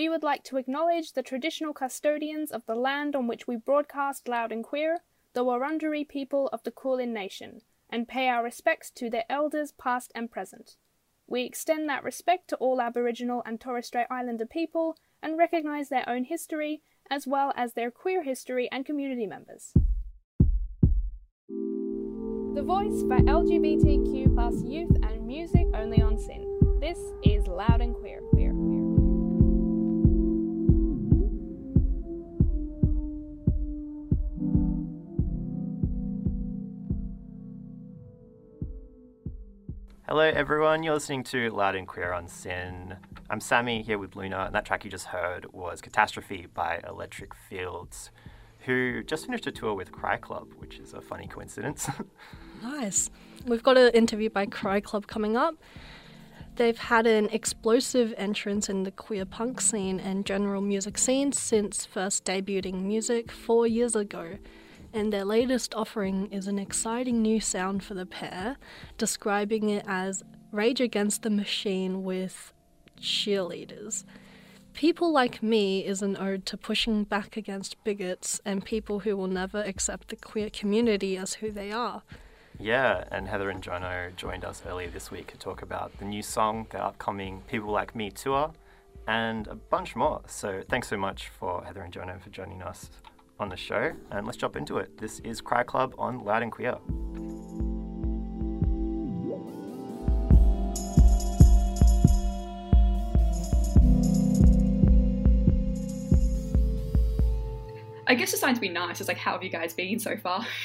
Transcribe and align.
we 0.00 0.08
would 0.08 0.22
like 0.22 0.42
to 0.42 0.56
acknowledge 0.56 1.12
the 1.12 1.22
traditional 1.22 1.74
custodians 1.74 2.50
of 2.50 2.64
the 2.64 2.74
land 2.74 3.14
on 3.14 3.26
which 3.26 3.46
we 3.46 3.54
broadcast 3.54 4.28
loud 4.28 4.50
and 4.50 4.64
queer, 4.64 5.00
the 5.34 5.44
Wurundjeri 5.44 6.08
people 6.08 6.48
of 6.54 6.62
the 6.62 6.70
Kulin 6.70 7.12
Nation, 7.12 7.60
and 7.90 8.08
pay 8.08 8.26
our 8.26 8.42
respects 8.42 8.90
to 8.92 9.10
their 9.10 9.26
elders 9.28 9.72
past 9.72 10.10
and 10.14 10.30
present. 10.30 10.76
We 11.26 11.42
extend 11.42 11.86
that 11.90 12.02
respect 12.02 12.48
to 12.48 12.56
all 12.56 12.80
Aboriginal 12.80 13.42
and 13.44 13.60
Torres 13.60 13.88
Strait 13.88 14.06
Islander 14.10 14.46
people 14.46 14.96
and 15.22 15.36
recognise 15.36 15.90
their 15.90 16.08
own 16.08 16.24
history 16.24 16.80
as 17.10 17.26
well 17.26 17.52
as 17.54 17.74
their 17.74 17.90
queer 17.90 18.22
history 18.22 18.70
and 18.72 18.86
community 18.86 19.26
members. 19.26 19.74
The 22.54 22.62
voice 22.64 23.02
for 23.02 23.18
LGBTQ 23.18 24.32
plus 24.34 24.62
youth 24.62 24.96
and 25.02 25.26
music 25.26 25.66
only 25.74 26.00
on 26.00 26.18
SYN. 26.18 26.46
This 26.80 26.98
is 27.22 27.46
Loud 27.46 27.82
and 27.82 27.94
Queer. 27.94 28.20
queer, 28.30 28.52
Hello, 40.10 40.24
everyone. 40.24 40.82
You're 40.82 40.94
listening 40.94 41.22
to 41.22 41.50
Loud 41.50 41.76
and 41.76 41.86
Queer 41.86 42.12
on 42.12 42.26
SYN. 42.26 42.96
I'm 43.30 43.38
Sammy 43.38 43.80
here 43.80 43.96
with 43.96 44.16
Luna, 44.16 44.46
and 44.46 44.54
that 44.56 44.64
track 44.64 44.84
you 44.84 44.90
just 44.90 45.06
heard 45.06 45.46
was 45.52 45.80
Catastrophe 45.80 46.48
by 46.52 46.80
Electric 46.84 47.32
Fields, 47.32 48.10
who 48.66 49.04
just 49.04 49.26
finished 49.26 49.46
a 49.46 49.52
tour 49.52 49.72
with 49.72 49.92
Cry 49.92 50.16
Club, 50.16 50.48
which 50.58 50.80
is 50.80 50.94
a 50.94 51.00
funny 51.00 51.28
coincidence. 51.28 51.88
Nice. 52.60 53.08
We've 53.46 53.62
got 53.62 53.78
an 53.78 53.92
interview 53.92 54.30
by 54.30 54.46
Cry 54.46 54.80
Club 54.80 55.06
coming 55.06 55.36
up. 55.36 55.54
They've 56.56 56.76
had 56.76 57.06
an 57.06 57.28
explosive 57.28 58.12
entrance 58.16 58.68
in 58.68 58.82
the 58.82 58.90
queer 58.90 59.24
punk 59.24 59.60
scene 59.60 60.00
and 60.00 60.26
general 60.26 60.60
music 60.60 60.98
scene 60.98 61.30
since 61.30 61.86
first 61.86 62.24
debuting 62.24 62.82
music 62.82 63.30
four 63.30 63.68
years 63.68 63.94
ago. 63.94 64.38
And 64.92 65.12
their 65.12 65.24
latest 65.24 65.74
offering 65.74 66.30
is 66.32 66.48
an 66.48 66.58
exciting 66.58 67.22
new 67.22 67.40
sound 67.40 67.84
for 67.84 67.94
the 67.94 68.06
pair, 68.06 68.56
describing 68.98 69.68
it 69.68 69.84
as 69.86 70.24
Rage 70.50 70.80
Against 70.80 71.22
the 71.22 71.30
Machine 71.30 72.02
with 72.02 72.52
cheerleaders. 73.00 74.04
People 74.74 75.12
Like 75.12 75.42
Me 75.42 75.84
is 75.84 76.02
an 76.02 76.16
ode 76.16 76.44
to 76.46 76.56
pushing 76.56 77.04
back 77.04 77.36
against 77.36 77.82
bigots 77.84 78.40
and 78.44 78.64
people 78.64 79.00
who 79.00 79.16
will 79.16 79.28
never 79.28 79.62
accept 79.62 80.08
the 80.08 80.16
queer 80.16 80.50
community 80.50 81.16
as 81.16 81.34
who 81.34 81.50
they 81.50 81.70
are. 81.70 82.02
yeah, 82.58 83.04
and 83.10 83.28
Heather 83.28 83.50
and 83.50 83.62
Jono 83.62 84.14
joined 84.16 84.44
us 84.44 84.62
earlier 84.66 84.88
this 84.88 85.10
week 85.10 85.28
to 85.32 85.38
talk 85.38 85.62
about 85.62 85.96
the 85.98 86.04
new 86.04 86.22
song, 86.22 86.66
the 86.70 86.82
upcoming 86.82 87.42
People 87.48 87.70
Like 87.70 87.94
Me 87.94 88.10
tour, 88.10 88.52
and 89.06 89.46
a 89.46 89.54
bunch 89.54 89.96
more. 89.96 90.22
So 90.26 90.62
thanks 90.68 90.88
so 90.88 90.96
much 90.96 91.28
for 91.28 91.64
Heather 91.64 91.82
and 91.82 91.92
Jono 91.92 92.20
for 92.20 92.30
joining 92.30 92.62
us 92.62 92.90
on 93.40 93.48
the 93.48 93.56
show, 93.56 93.92
and 94.10 94.26
let's 94.26 94.36
jump 94.36 94.54
into 94.56 94.78
it. 94.78 94.98
This 94.98 95.18
is 95.20 95.40
Cry 95.40 95.62
Club 95.62 95.94
on 95.98 96.24
Loud 96.24 96.42
and 96.42 96.52
Queer. 96.52 96.76
I 108.06 108.14
guess 108.14 108.32
it's 108.32 108.40
trying 108.40 108.56
to 108.56 108.60
be 108.60 108.68
nice. 108.68 109.00
It's 109.00 109.08
like, 109.08 109.16
how 109.16 109.32
have 109.32 109.42
you 109.42 109.50
guys 109.50 109.72
been 109.72 109.98
so 109.98 110.16
far? 110.16 110.46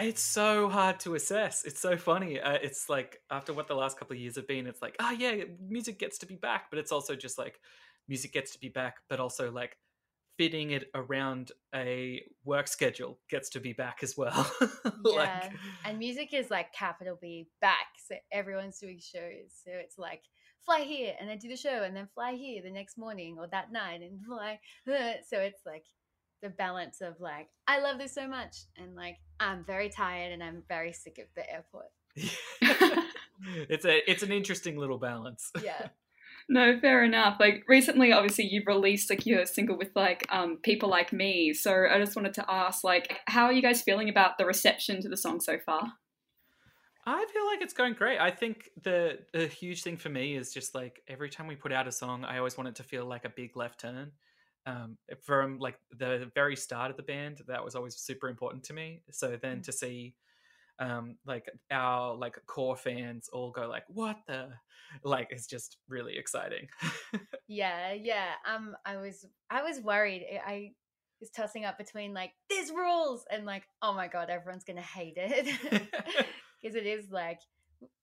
It's 0.00 0.22
so 0.22 0.68
hard 0.68 1.00
to 1.00 1.16
assess. 1.16 1.64
It's 1.64 1.80
so 1.80 1.96
funny. 1.96 2.38
Uh, 2.38 2.52
it's 2.62 2.88
like 2.88 3.20
after 3.32 3.52
what 3.52 3.66
the 3.66 3.74
last 3.74 3.98
couple 3.98 4.14
of 4.14 4.20
years 4.20 4.36
have 4.36 4.46
been, 4.46 4.68
it's 4.68 4.80
like, 4.80 4.94
oh 5.00 5.10
yeah, 5.10 5.42
music 5.68 5.98
gets 5.98 6.18
to 6.18 6.26
be 6.26 6.36
back, 6.36 6.66
but 6.70 6.78
it's 6.78 6.92
also 6.92 7.16
just 7.16 7.36
like 7.36 7.58
music 8.06 8.32
gets 8.32 8.52
to 8.52 8.60
be 8.60 8.68
back, 8.68 8.98
but 9.08 9.18
also 9.18 9.50
like 9.50 9.76
fitting 10.38 10.70
it 10.70 10.88
around 10.94 11.50
a 11.74 12.22
work 12.44 12.68
schedule 12.68 13.18
gets 13.28 13.50
to 13.50 13.60
be 13.60 13.72
back 13.72 13.98
as 14.02 14.16
well. 14.16 14.50
Yeah, 15.04 15.50
and 15.84 15.98
music 15.98 16.32
is 16.32 16.50
like 16.50 16.72
capital 16.72 17.18
B 17.20 17.48
back, 17.60 17.86
so 18.06 18.14
everyone's 18.32 18.78
doing 18.78 18.98
shows. 19.00 19.50
So 19.64 19.70
it's 19.72 19.98
like 19.98 20.22
fly 20.64 20.80
here 20.80 21.14
and 21.18 21.28
then 21.28 21.38
do 21.38 21.48
the 21.48 21.56
show, 21.56 21.82
and 21.82 21.96
then 21.96 22.08
fly 22.14 22.34
here 22.34 22.62
the 22.62 22.70
next 22.70 22.98
morning 22.98 23.36
or 23.38 23.46
that 23.48 23.72
night 23.72 24.02
and 24.02 24.24
fly. 24.24 24.60
So 25.28 25.38
it's 25.38 25.62
like 25.66 25.84
the 26.42 26.50
balance 26.50 27.00
of 27.00 27.20
like 27.20 27.48
I 27.66 27.80
love 27.80 27.98
this 27.98 28.14
so 28.14 28.28
much, 28.28 28.56
and 28.76 28.94
like 28.94 29.16
I'm 29.40 29.64
very 29.64 29.88
tired 29.88 30.32
and 30.32 30.42
I'm 30.42 30.62
very 30.68 30.92
sick 30.92 31.18
of 31.18 31.26
the 31.34 31.50
airport. 31.50 31.86
it's 33.68 33.84
a 33.84 34.10
it's 34.10 34.22
an 34.22 34.32
interesting 34.32 34.76
little 34.76 34.98
balance. 34.98 35.50
Yeah, 35.62 35.88
no, 36.48 36.78
fair 36.80 37.04
enough. 37.04 37.36
Like 37.38 37.64
recently, 37.68 38.12
obviously, 38.12 38.46
you've 38.46 38.66
released 38.66 39.10
like 39.10 39.26
your 39.26 39.44
single 39.44 39.76
with 39.76 39.90
like 39.94 40.26
um, 40.30 40.58
people 40.62 40.88
like 40.88 41.12
me. 41.12 41.52
So 41.52 41.86
I 41.90 41.98
just 41.98 42.16
wanted 42.16 42.34
to 42.34 42.44
ask, 42.48 42.82
like, 42.82 43.18
how 43.26 43.44
are 43.44 43.52
you 43.52 43.60
guys 43.60 43.82
feeling 43.82 44.08
about 44.08 44.38
the 44.38 44.46
reception 44.46 45.02
to 45.02 45.08
the 45.08 45.16
song 45.16 45.40
so 45.40 45.58
far? 45.58 45.92
I 47.04 47.26
feel 47.32 47.46
like 47.46 47.60
it's 47.60 47.74
going 47.74 47.94
great. 47.94 48.18
I 48.18 48.30
think 48.30 48.70
the 48.82 49.18
the 49.32 49.46
huge 49.46 49.82
thing 49.82 49.96
for 49.96 50.08
me 50.08 50.36
is 50.36 50.52
just 50.52 50.74
like 50.74 51.02
every 51.06 51.28
time 51.28 51.46
we 51.46 51.56
put 51.56 51.72
out 51.72 51.86
a 51.86 51.92
song, 51.92 52.24
I 52.24 52.38
always 52.38 52.56
want 52.56 52.68
it 52.68 52.76
to 52.76 52.82
feel 52.82 53.04
like 53.04 53.24
a 53.24 53.30
big 53.30 53.56
left 53.56 53.80
turn. 53.80 54.12
Um, 54.66 54.98
from 55.22 55.58
like 55.58 55.78
the 55.96 56.30
very 56.34 56.54
start 56.54 56.90
of 56.90 56.98
the 56.98 57.02
band, 57.02 57.40
that 57.46 57.64
was 57.64 57.74
always 57.74 57.96
super 57.96 58.28
important 58.28 58.64
to 58.64 58.74
me. 58.74 59.00
So 59.10 59.38
then 59.40 59.62
to 59.62 59.72
see 59.72 60.14
um 60.80 61.16
like 61.26 61.46
our 61.70 62.14
like 62.14 62.36
core 62.46 62.76
fans 62.76 63.28
all 63.32 63.50
go 63.50 63.68
like 63.68 63.84
what 63.88 64.16
the 64.26 64.48
like 65.02 65.28
it's 65.30 65.46
just 65.46 65.76
really 65.88 66.16
exciting 66.16 66.68
yeah, 67.48 67.92
yeah. 67.92 68.32
Um, 68.46 68.76
I 68.84 68.96
was 68.96 69.26
I 69.50 69.62
was 69.62 69.80
worried. 69.80 70.24
I- 70.32 70.50
I 70.52 70.72
was 71.20 71.30
tossing 71.30 71.64
up 71.64 71.76
between 71.78 72.14
like 72.14 72.30
this 72.48 72.70
rules 72.70 73.24
and 73.30 73.44
like 73.44 73.64
oh 73.82 73.92
my 73.92 74.06
god, 74.08 74.30
everyone's 74.30 74.64
gonna 74.64 74.80
hate 74.80 75.14
it 75.16 75.46
because 76.62 76.76
it 76.76 76.86
is 76.86 77.10
like 77.10 77.40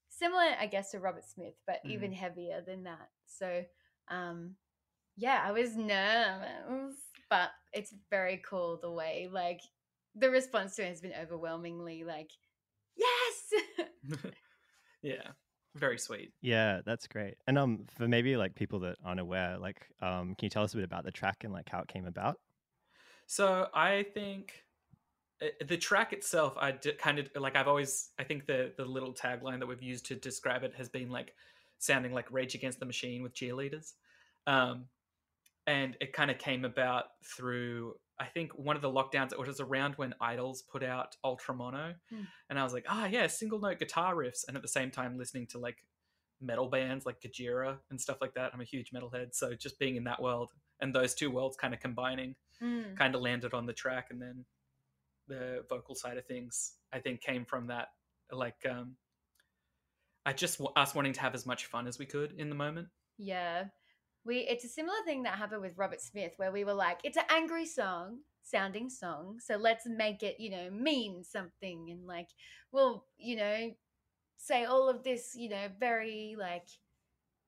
similar, 0.10 0.48
I 0.60 0.68
guess, 0.68 0.92
to 0.92 1.00
Robert 1.00 1.26
Smith, 1.26 1.54
but 1.68 1.80
even 1.86 2.12
heavier 2.12 2.62
than 2.66 2.84
that. 2.84 3.10
So, 3.26 3.64
um, 4.10 4.56
yeah, 5.18 5.42
I 5.44 5.52
was 5.52 5.76
nervous, 5.76 6.96
but 7.30 7.52
it's 7.74 7.94
very 8.10 8.42
cool 8.48 8.80
the 8.82 8.92
way 8.92 9.30
like 9.32 9.62
the 10.16 10.30
response 10.30 10.76
to 10.76 10.84
it 10.86 10.90
has 10.90 11.02
been 11.02 11.14
overwhelmingly 11.22 12.04
like 12.04 12.32
yes. 12.98 13.54
yeah 15.02 15.32
very 15.76 16.00
sweet 16.00 16.32
Yeah, 16.42 16.82
that's 16.86 17.08
great. 17.08 17.36
And 17.48 17.58
um, 17.58 17.86
for 17.98 18.08
maybe 18.08 18.38
like 18.38 18.56
people 18.56 18.80
that 18.80 18.98
aren't 19.04 19.20
aware, 19.20 19.58
like, 19.58 19.88
um, 20.02 20.36
can 20.36 20.46
you 20.46 20.50
tell 20.50 20.64
us 20.64 20.74
a 20.74 20.78
bit 20.78 20.86
about 20.86 21.04
the 21.04 21.12
track 21.12 21.44
and 21.44 21.52
like 21.52 21.70
how 21.70 21.80
it 21.82 21.88
came 21.88 22.06
about? 22.06 22.40
So 23.28 23.68
I 23.74 24.06
think 24.14 24.64
uh, 25.42 25.48
the 25.68 25.78
track 25.78 26.14
itself, 26.14 26.54
I 26.58 26.72
d- 26.72 26.94
kind 26.94 27.20
of 27.20 27.30
like. 27.36 27.56
I've 27.56 27.68
always, 27.68 28.12
I 28.18 28.24
think 28.24 28.46
the 28.46 28.72
the 28.78 28.86
little 28.86 29.14
tagline 29.14 29.60
that 29.60 29.68
we've 29.68 29.84
used 29.84 30.06
to 30.08 30.16
describe 30.16 30.64
it 30.64 30.74
has 30.76 30.88
been 30.88 31.10
like 31.10 31.34
sounding 31.80 32.14
like 32.14 32.32
Rage 32.32 32.56
Against 32.56 32.80
the 32.80 32.86
Machine 32.86 33.22
with 33.22 33.34
cheerleaders, 33.34 33.94
um, 34.48 34.86
and 35.68 35.98
it 36.00 36.14
kind 36.14 36.32
of 36.32 36.38
came 36.38 36.64
about 36.64 37.06
through. 37.24 37.96
I 38.20 38.26
think 38.26 38.54
one 38.58 38.76
of 38.76 38.82
the 38.82 38.90
lockdowns. 38.92 39.32
It 39.34 39.40
was 39.40 39.60
around 39.60 39.96
when 39.96 40.14
IDLES 40.22 40.68
put 40.68 40.84
out 40.84 41.18
Ultra 41.24 41.54
Mono, 41.54 41.96
Hmm. 42.10 42.24
and 42.50 42.58
I 42.60 42.64
was 42.64 42.74
like, 42.74 42.86
ah, 42.88 43.06
yeah, 43.08 43.28
single 43.28 43.60
note 43.60 43.80
guitar 43.80 44.16
riffs, 44.16 44.46
and 44.48 44.56
at 44.56 44.62
the 44.64 44.70
same 44.70 44.90
time 44.92 45.18
listening 45.18 45.48
to 45.48 45.60
like 45.60 45.84
metal 46.42 46.68
bands 46.70 47.06
like 47.06 47.20
Gojira 47.22 47.78
and 47.90 48.00
stuff 48.00 48.18
like 48.22 48.34
that. 48.36 48.52
I'm 48.54 48.62
a 48.62 48.66
huge 48.66 48.92
metalhead, 48.92 49.34
so 49.36 49.54
just 49.54 49.80
being 49.80 49.96
in 49.96 50.04
that 50.06 50.22
world 50.22 50.52
and 50.80 50.94
those 50.94 51.14
two 51.16 51.30
worlds 51.32 51.56
kind 51.58 51.74
of 51.74 51.80
combining 51.80 52.36
Mm. 52.62 52.96
kind 52.96 53.16
of 53.16 53.22
landed 53.22 53.54
on 53.54 53.66
the 53.66 53.74
track 53.74 54.08
and 54.12 54.22
then 54.22 54.46
the 55.28 55.66
vocal 55.70 55.94
side 55.96 56.18
of 56.18 56.26
things 56.26 56.76
i 56.94 57.00
think 57.00 57.20
came 57.20 57.44
from 57.44 57.68
that 57.68 57.90
like 58.32 58.66
um 58.70 58.96
i 60.26 60.32
just 60.32 60.62
us 60.78 60.96
wanting 60.96 61.12
to 61.14 61.20
have 61.20 61.34
as 61.36 61.46
much 61.46 61.66
fun 61.66 61.86
as 61.88 62.00
we 62.00 62.06
could 62.06 62.32
in 62.38 62.48
the 62.48 62.56
moment 62.56 62.88
Yeah. 63.18 63.66
We 64.26 64.40
it's 64.40 64.66
a 64.66 64.70
similar 64.70 64.98
thing 65.06 65.24
that 65.24 65.38
happened 65.38 65.62
with 65.62 65.78
Robert 65.78 66.02
Smith 66.02 66.34
where 66.38 66.52
we 66.52 66.64
were 66.64 66.74
like, 66.74 67.00
it's 67.04 67.18
an 67.18 67.24
angry 67.30 67.66
song, 67.66 68.20
sounding 68.42 68.90
song, 68.90 69.40
so 69.40 69.56
let's 69.56 69.86
make 69.86 70.24
it, 70.24 70.40
you 70.40 70.50
know, 70.50 70.70
mean 70.72 71.24
something 71.24 71.90
and 71.92 72.08
like 72.08 72.30
we'll, 72.72 73.06
you 73.18 73.36
know, 73.36 73.72
say 74.38 74.66
all 74.66 74.90
of 74.90 75.04
this, 75.04 75.36
you 75.36 75.50
know, 75.50 75.68
very 75.80 76.36
like 76.38 76.68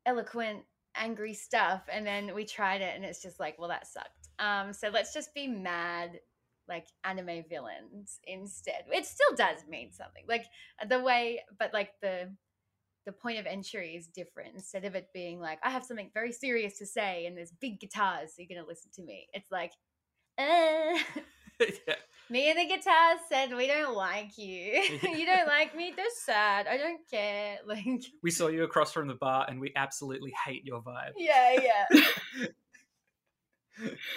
eloquent 0.06 0.64
angry 0.96 1.34
stuff 1.34 1.84
and 1.92 2.06
then 2.06 2.34
we 2.34 2.46
tried 2.46 2.82
it 2.82 2.96
and 2.96 3.04
it's 3.04 3.22
just 3.22 3.40
like, 3.40 3.58
well 3.58 3.70
that 3.70 3.88
sucked. 3.88 4.30
Um 4.40 4.72
so 4.74 4.90
let's 4.90 5.14
just 5.14 5.34
be 5.34 5.48
mad 5.48 6.20
like 6.68 6.88
anime 7.04 7.44
villains 7.50 8.20
instead. 8.26 8.84
It 8.92 9.06
still 9.06 9.36
does 9.36 9.66
mean 9.68 9.92
something. 9.94 10.24
Like 10.28 10.46
the 10.88 11.00
way 11.02 11.42
but 11.58 11.74
like 11.74 11.92
the 12.02 12.30
the 13.08 13.14
point 13.14 13.40
of 13.40 13.46
entry 13.46 13.96
is 13.96 14.08
different. 14.08 14.54
Instead 14.54 14.84
of 14.84 14.94
it 14.94 15.08
being 15.14 15.40
like 15.40 15.60
i 15.64 15.70
have 15.70 15.84
something 15.84 16.12
very 16.14 16.34
serious 16.34 16.78
to 16.78 16.86
say 16.86 17.26
and 17.26 17.38
there's 17.38 17.54
big 17.54 17.80
guitars 17.80 18.32
so 18.36 18.42
you're 18.42 18.48
going 18.50 18.62
to 18.62 18.68
listen 18.68 18.92
to 18.96 19.02
me. 19.02 19.28
It's 19.34 19.50
like 19.50 19.72
uh, 20.38 20.44
yeah. 21.60 21.96
Me 22.30 22.50
and 22.50 22.60
the 22.60 22.66
guitar 22.66 23.16
said 23.30 23.56
we 23.56 23.66
don't 23.66 23.96
like 23.96 24.38
you. 24.38 24.84
You 25.18 25.26
don't 25.26 25.48
like 25.48 25.74
me? 25.76 25.94
That's 25.96 26.22
sad. 26.22 26.68
I 26.68 26.78
don't 26.78 27.00
care. 27.10 27.58
Like 27.66 27.86
we 28.22 28.30
saw 28.30 28.48
you 28.50 28.64
across 28.64 28.92
from 28.92 29.08
the 29.08 29.16
bar 29.16 29.46
and 29.50 29.60
we 29.60 29.72
absolutely 29.76 30.34
hate 30.46 30.66
your 30.66 30.82
vibe. 30.84 31.14
Yeah 31.16 31.60
yeah. 31.62 32.48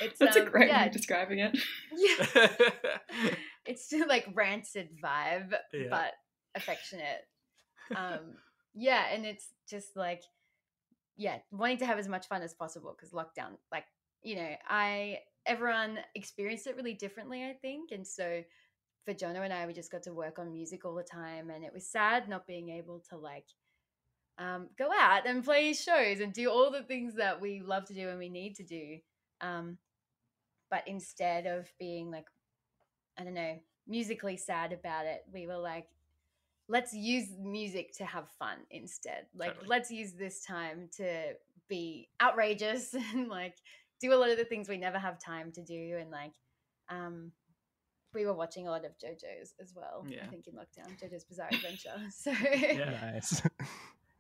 It's 0.02 0.18
That's 0.18 0.36
a 0.36 0.42
um, 0.42 0.50
great 0.50 0.70
way 0.72 0.86
of 0.86 0.92
describing 0.92 1.38
it. 1.38 1.56
yeah. 1.96 2.48
It's 3.66 3.84
still 3.84 4.08
like 4.08 4.26
rancid 4.34 4.88
vibe, 5.02 5.52
Yeah. 5.72 5.88
but 5.90 6.12
affectionate. 6.56 7.20
Um, 7.94 8.34
yeah, 8.74 9.06
and 9.12 9.24
it's 9.24 9.48
just 9.68 9.96
like, 9.96 10.22
yeah, 11.16 11.38
wanting 11.50 11.78
to 11.78 11.86
have 11.86 11.98
as 11.98 12.08
much 12.08 12.28
fun 12.28 12.42
as 12.42 12.54
possible 12.54 12.94
because 12.96 13.12
lockdown, 13.12 13.56
like, 13.72 13.84
you 14.22 14.36
know, 14.36 14.54
I 14.68 15.20
everyone 15.46 15.98
experienced 16.14 16.66
it 16.66 16.76
really 16.76 16.94
differently, 16.94 17.44
I 17.44 17.54
think, 17.54 17.90
and 17.92 18.06
so 18.06 18.42
for 19.04 19.14
Jono 19.14 19.42
and 19.42 19.52
I, 19.52 19.66
we 19.66 19.72
just 19.72 19.90
got 19.90 20.02
to 20.04 20.12
work 20.12 20.38
on 20.38 20.52
music 20.52 20.84
all 20.84 20.94
the 20.94 21.02
time, 21.02 21.50
and 21.50 21.64
it 21.64 21.72
was 21.72 21.86
sad 21.86 22.28
not 22.28 22.46
being 22.46 22.68
able 22.70 23.02
to 23.10 23.16
like 23.16 23.46
um, 24.40 24.68
go 24.78 24.90
out 24.98 25.26
and 25.26 25.44
play 25.44 25.72
shows 25.74 26.20
and 26.20 26.32
do 26.32 26.50
all 26.50 26.70
the 26.70 26.82
things 26.82 27.14
that 27.16 27.40
we 27.40 27.60
love 27.60 27.84
to 27.86 27.94
do 27.94 28.08
and 28.08 28.18
we 28.18 28.30
need 28.30 28.56
to 28.56 28.64
do. 28.64 28.96
Um, 29.42 29.76
but 30.70 30.82
instead 30.86 31.46
of 31.46 31.70
being 31.78 32.10
like, 32.10 32.26
I 33.18 33.24
don't 33.24 33.34
know, 33.34 33.58
musically 33.86 34.36
sad 34.38 34.72
about 34.72 35.04
it, 35.04 35.22
we 35.32 35.46
were 35.46 35.58
like, 35.58 35.88
let's 36.70 36.94
use 36.94 37.26
music 37.42 37.92
to 37.98 38.04
have 38.04 38.28
fun 38.38 38.58
instead. 38.70 39.26
Like, 39.34 39.54
Totally. 39.54 39.68
let's 39.68 39.90
use 39.90 40.12
this 40.12 40.44
time 40.44 40.88
to 40.98 41.32
be 41.68 42.08
outrageous 42.22 42.94
and 43.12 43.28
like 43.28 43.56
do 44.00 44.14
a 44.14 44.16
lot 44.16 44.30
of 44.30 44.38
the 44.38 44.44
things 44.44 44.68
we 44.68 44.78
never 44.78 44.98
have 44.98 45.18
time 45.18 45.50
to 45.52 45.62
do. 45.62 45.96
And 46.00 46.10
like, 46.10 46.32
um, 46.88 47.32
we 48.14 48.24
were 48.24 48.34
watching 48.34 48.66
a 48.68 48.70
lot 48.70 48.84
of 48.84 48.92
JoJo's 48.92 49.54
as 49.60 49.72
well. 49.74 50.04
Yeah. 50.08 50.24
I 50.24 50.28
think 50.28 50.46
in 50.46 50.54
lockdown, 50.54 50.96
JoJo's 51.00 51.24
Bizarre 51.24 51.48
Adventure. 51.52 51.90
So 52.10 52.30
Yeah. 52.30 53.10
Nice. 53.12 53.42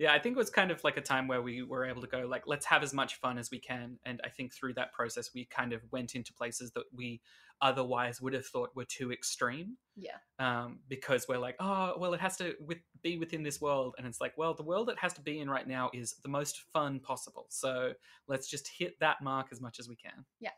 Yeah, 0.00 0.14
I 0.14 0.18
think 0.18 0.34
it 0.34 0.38
was 0.38 0.48
kind 0.48 0.70
of 0.70 0.82
like 0.82 0.96
a 0.96 1.02
time 1.02 1.28
where 1.28 1.42
we 1.42 1.62
were 1.62 1.84
able 1.84 2.00
to 2.00 2.06
go 2.06 2.20
like, 2.20 2.44
let's 2.46 2.64
have 2.64 2.82
as 2.82 2.94
much 2.94 3.16
fun 3.16 3.36
as 3.36 3.50
we 3.50 3.58
can. 3.58 3.98
And 4.06 4.18
I 4.24 4.30
think 4.30 4.54
through 4.54 4.72
that 4.74 4.94
process, 4.94 5.32
we 5.34 5.44
kind 5.44 5.74
of 5.74 5.82
went 5.92 6.14
into 6.14 6.32
places 6.32 6.70
that 6.70 6.84
we 6.90 7.20
otherwise 7.60 8.18
would 8.18 8.32
have 8.32 8.46
thought 8.46 8.74
were 8.74 8.86
too 8.86 9.12
extreme. 9.12 9.76
yeah, 9.94 10.16
um, 10.38 10.78
because 10.88 11.26
we're 11.28 11.36
like, 11.36 11.56
oh, 11.60 11.96
well, 11.98 12.14
it 12.14 12.20
has 12.20 12.38
to 12.38 12.54
with, 12.66 12.78
be 13.02 13.18
within 13.18 13.42
this 13.42 13.60
world, 13.60 13.94
and 13.98 14.06
it's 14.06 14.22
like, 14.22 14.32
well, 14.38 14.54
the 14.54 14.62
world 14.62 14.88
it 14.88 14.98
has 14.98 15.12
to 15.12 15.20
be 15.20 15.38
in 15.38 15.50
right 15.50 15.68
now 15.68 15.90
is 15.92 16.14
the 16.22 16.30
most 16.30 16.62
fun 16.72 16.98
possible. 17.00 17.44
So 17.50 17.92
let's 18.26 18.48
just 18.48 18.70
hit 18.78 18.98
that 19.00 19.20
mark 19.22 19.48
as 19.52 19.60
much 19.60 19.78
as 19.78 19.86
we 19.86 19.96
can. 19.96 20.24
Yeah, 20.40 20.50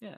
Yeah. 0.00 0.16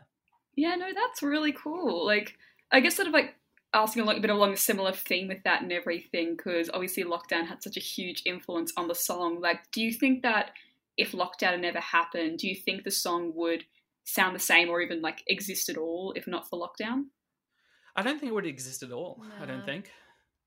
Yeah, 0.56 0.74
no, 0.76 0.86
that's 0.94 1.22
really 1.22 1.52
cool. 1.52 2.06
Like, 2.06 2.38
I 2.72 2.80
guess 2.80 2.96
sort 2.96 3.08
of 3.08 3.14
like 3.14 3.34
asking 3.72 4.02
a 4.02 4.06
little 4.06 4.20
bit 4.20 4.30
along 4.30 4.52
a 4.52 4.56
similar 4.56 4.92
theme 4.92 5.28
with 5.28 5.42
that 5.44 5.62
and 5.62 5.72
everything, 5.72 6.36
because 6.36 6.68
obviously 6.72 7.04
lockdown 7.04 7.46
had 7.46 7.62
such 7.62 7.76
a 7.76 7.80
huge 7.80 8.22
influence 8.26 8.72
on 8.76 8.88
the 8.88 8.94
song. 8.94 9.40
Like, 9.40 9.70
do 9.70 9.80
you 9.80 9.92
think 9.92 10.22
that 10.22 10.52
if 10.96 11.12
lockdown 11.12 11.52
had 11.52 11.60
never 11.60 11.80
happened, 11.80 12.38
do 12.38 12.48
you 12.48 12.54
think 12.54 12.82
the 12.84 12.90
song 12.90 13.32
would 13.34 13.64
sound 14.04 14.34
the 14.34 14.40
same 14.40 14.68
or 14.68 14.80
even 14.80 15.00
like 15.00 15.22
exist 15.28 15.68
at 15.68 15.76
all 15.76 16.12
if 16.16 16.26
not 16.26 16.48
for 16.48 16.58
lockdown? 16.58 17.04
I 17.94 18.02
don't 18.02 18.18
think 18.18 18.30
it 18.30 18.34
would 18.34 18.46
exist 18.46 18.82
at 18.82 18.92
all. 18.92 19.22
I 19.40 19.46
don't 19.46 19.64
think. 19.64 19.90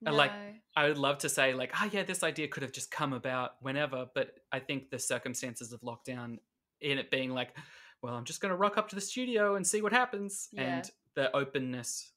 And, 0.06 0.18
like, 0.18 0.31
I 0.76 0.90
would 0.90 0.98
love 0.98 1.19
to 1.19 1.30
say 1.30 1.54
like, 1.54 1.72
oh 1.81 1.90
yeah, 1.92 2.04
this 2.04 2.24
idea 2.24 2.50
could 2.50 2.64
have 2.64 2.74
just 2.74 2.92
come 2.92 3.14
about 3.14 3.56
whenever, 3.62 4.08
but 4.14 4.36
I 4.52 4.60
think 4.60 4.90
the 4.90 5.00
circumstances 5.00 5.72
of 5.72 5.80
lockdown, 5.81 6.40
in 6.81 6.98
it 6.98 7.10
being 7.10 7.31
like, 7.31 7.56
well, 8.02 8.14
I'm 8.14 8.26
just 8.26 8.42
going 8.42 8.50
to 8.50 8.58
rock 8.58 8.78
up 8.78 8.90
to 8.90 8.96
the 8.96 9.02
studio 9.02 9.56
and 9.56 9.66
see 9.66 9.81
what 9.81 9.94
happens, 9.94 10.50
Yeah. 10.52 10.62
and 10.62 10.92
the 11.16 11.34
openness 11.34 12.12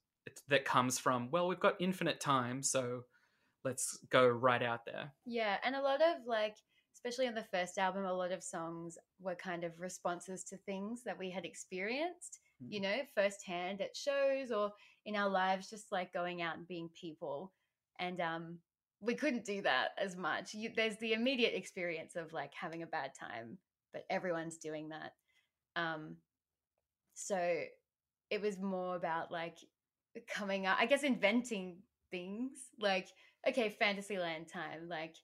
that 0.49 0.65
comes 0.65 0.99
from, 0.99 1.31
well, 1.31 1.49
we've 1.49 1.61
got 1.61 1.75
infinite 1.81 2.21
time, 2.21 2.63
so 2.63 3.03
let's 3.65 3.99
go 4.11 4.27
right 4.27 4.63
out 4.63 4.85
there. 4.85 5.13
Yeah, 5.25 5.57
and 5.65 5.75
a 5.75 5.83
lot 5.83 6.01
of 6.01 6.27
like, 6.27 6.57
especially 6.95 7.29
on 7.29 7.35
the 7.35 7.45
first 7.53 7.79
album, 7.79 8.05
a 8.05 8.13
lot 8.13 8.33
of 8.33 8.43
songs 8.43 8.99
were 9.21 9.35
kind 9.35 9.65
of 9.65 9.79
responses 9.79 10.45
to 10.45 10.57
things 10.57 11.03
that 11.05 11.19
we 11.19 11.31
had 11.31 11.45
experienced, 11.45 12.41
you 12.69 12.81
know, 12.81 12.97
firsthand 13.15 13.81
at 13.81 13.97
shows 13.97 14.51
or 14.51 14.73
in 15.05 15.15
our 15.15 15.29
lives, 15.29 15.69
just 15.69 15.93
like 15.93 16.13
going 16.13 16.43
out 16.43 16.57
and 16.57 16.67
being 16.67 16.89
people. 16.99 17.53
And 17.99 18.21
um, 18.21 18.59
we 19.01 19.15
couldn't 19.15 19.45
do 19.45 19.63
that 19.63 19.91
as 19.99 20.17
much. 20.17 20.55
You, 20.55 20.71
there's 20.75 20.97
the 20.97 21.13
immediate 21.13 21.55
experience 21.55 22.17
of 22.17 22.33
like 22.33 22.53
having 22.55 22.83
a 22.83 22.87
bad 22.87 23.13
time, 23.19 23.59
but 23.93 24.05
everyone's 24.11 24.57
doing 24.57 24.89
that. 24.89 25.13
Um, 25.77 26.17
so 27.15 27.37
it 28.31 28.41
was 28.41 28.59
more 28.59 28.97
about 28.97 29.31
like 29.31 29.59
coming 30.29 30.67
up, 30.67 30.79
I 30.81 30.87
guess, 30.87 31.03
inventing 31.03 31.79
things 32.11 32.53
like, 32.81 33.09
okay, 33.49 33.69
Fantasyland 33.69 34.49
time, 34.49 34.89
like 34.89 35.17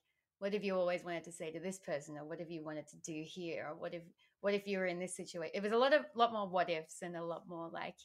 what 0.43 0.51
have 0.51 0.63
you 0.65 0.75
always 0.75 1.05
wanted 1.05 1.23
to 1.23 1.31
say 1.31 1.51
to 1.51 1.59
this 1.61 1.79
person 1.79 2.17
or 2.17 2.25
what 2.25 2.39
have 2.39 2.49
you 2.51 2.65
wanted 2.65 2.85
to 2.85 2.97
do 2.97 3.23
here 3.25 3.67
or 3.69 3.75
what 3.75 3.93
if 3.93 4.01
what 4.41 4.53
if 4.53 4.67
you 4.67 4.77
were 4.77 4.87
in 4.87 4.99
this 4.99 5.15
situation 5.15 5.53
it 5.53 5.63
was 5.63 5.71
a 5.71 5.77
lot 5.77 5.93
of 5.93 6.03
lot 6.15 6.33
more 6.33 6.49
what 6.49 6.69
ifs 6.69 7.01
and 7.01 7.15
a 7.15 7.23
lot 7.23 7.47
more 7.47 7.69
like 7.71 7.95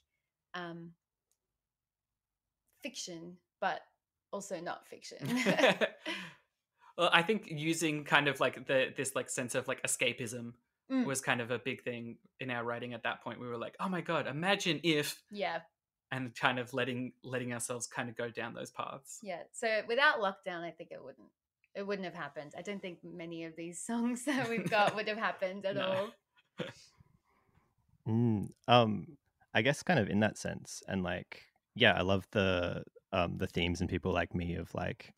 um 0.55 0.91
fiction 2.81 3.37
but 3.61 3.81
also 4.31 4.61
not 4.61 4.87
fiction 4.87 5.19
well, 6.97 7.11
I 7.13 7.23
think 7.23 7.49
using 7.49 8.05
kind 8.05 8.29
of 8.29 8.39
like 8.39 8.69
the 8.69 8.93
this 8.97 9.17
like 9.17 9.31
sense 9.31 9.57
of 9.57 9.67
like 9.67 9.83
escapism 9.83 10.53
Mm. 10.91 11.05
was 11.05 11.21
kind 11.21 11.43
of 11.43 11.51
a 11.51 11.59
big 11.59 11.83
thing 11.83 12.17
in 12.41 12.51
our 12.51 12.65
writing 12.65 12.95
at 12.95 13.03
that 13.03 13.23
point. 13.23 13.39
We 13.39 13.47
were 13.47 13.59
like, 13.59 13.75
oh 13.79 13.91
my 13.91 14.01
god, 14.01 14.27
imagine 14.27 14.81
if, 14.83 15.21
yeah 15.31 15.59
and 16.11 16.35
kind 16.35 16.59
of 16.59 16.73
letting 16.75 17.13
letting 17.23 17.53
ourselves 17.53 17.87
kind 17.87 18.09
of 18.09 18.17
go 18.17 18.29
down 18.31 18.55
those 18.55 18.71
paths. 18.71 19.19
yeah 19.23 19.43
so 19.53 19.83
without 19.89 20.21
lockdown 20.21 20.63
i 20.63 20.71
think 20.71 20.91
it 20.91 21.03
wouldn't 21.03 21.29
it 21.75 21.87
wouldn't 21.87 22.05
have 22.07 22.15
happened 22.15 22.53
i 22.57 22.63
don't 22.63 22.81
think 22.81 22.99
many 23.05 23.45
of 23.45 23.55
these 23.57 23.79
songs 23.87 24.25
that 24.25 24.49
we've 24.49 24.69
got 24.71 24.95
would 24.95 25.09
have 25.09 25.19
happened 25.19 25.65
at 25.67 25.77
No. 25.77 25.83
all 25.87 26.09
Mm, 28.09 28.49
um, 28.69 29.07
I 29.53 29.63
guess 29.63 29.83
kind 29.83 30.01
of 30.01 30.09
in 30.09 30.21
that 30.21 30.39
sense, 30.39 30.83
and 30.89 31.03
like, 31.03 31.43
yeah, 31.75 31.93
I 31.93 32.01
love 32.03 32.27
the 32.31 32.83
um 33.13 33.37
the 33.39 33.47
themes 33.47 33.81
and 33.81 33.89
people 33.89 34.13
like 34.13 34.35
me 34.35 34.55
of 34.55 34.75
like 34.75 35.13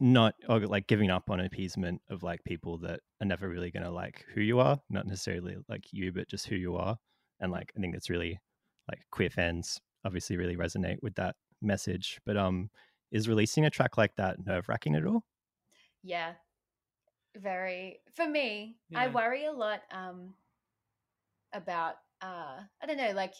not 0.00 0.34
or 0.48 0.60
like 0.60 0.86
giving 0.88 1.10
up 1.10 1.30
on 1.30 1.40
appeasement 1.40 2.00
of 2.10 2.22
like 2.22 2.42
people 2.44 2.78
that 2.78 3.00
are 3.20 3.26
never 3.26 3.48
really 3.48 3.70
gonna 3.70 3.90
like 3.90 4.24
who 4.34 4.40
you 4.40 4.58
are, 4.58 4.80
not 4.90 5.06
necessarily 5.06 5.56
like 5.68 5.84
you, 5.92 6.12
but 6.12 6.28
just 6.28 6.46
who 6.46 6.56
you 6.56 6.76
are. 6.76 6.98
And 7.40 7.52
like, 7.52 7.72
I 7.76 7.80
think 7.80 7.92
that's 7.94 8.10
really 8.10 8.40
like 8.88 9.00
queer 9.12 9.30
fans 9.30 9.80
obviously 10.04 10.36
really 10.36 10.56
resonate 10.56 11.02
with 11.02 11.14
that 11.16 11.36
message. 11.60 12.20
But 12.24 12.36
um, 12.36 12.70
is 13.10 13.28
releasing 13.28 13.64
a 13.64 13.70
track 13.70 13.96
like 13.96 14.16
that 14.16 14.44
nerve 14.44 14.68
wracking 14.68 14.96
at 14.96 15.06
all? 15.06 15.24
Yeah. 16.02 16.32
Very 17.36 18.00
for 18.14 18.28
me, 18.28 18.76
I 18.94 19.08
worry 19.08 19.46
a 19.46 19.52
lot 19.52 19.80
um 19.90 20.34
about 21.52 21.94
uh 22.20 22.60
I 22.82 22.86
don't 22.86 22.98
know, 22.98 23.12
like 23.12 23.34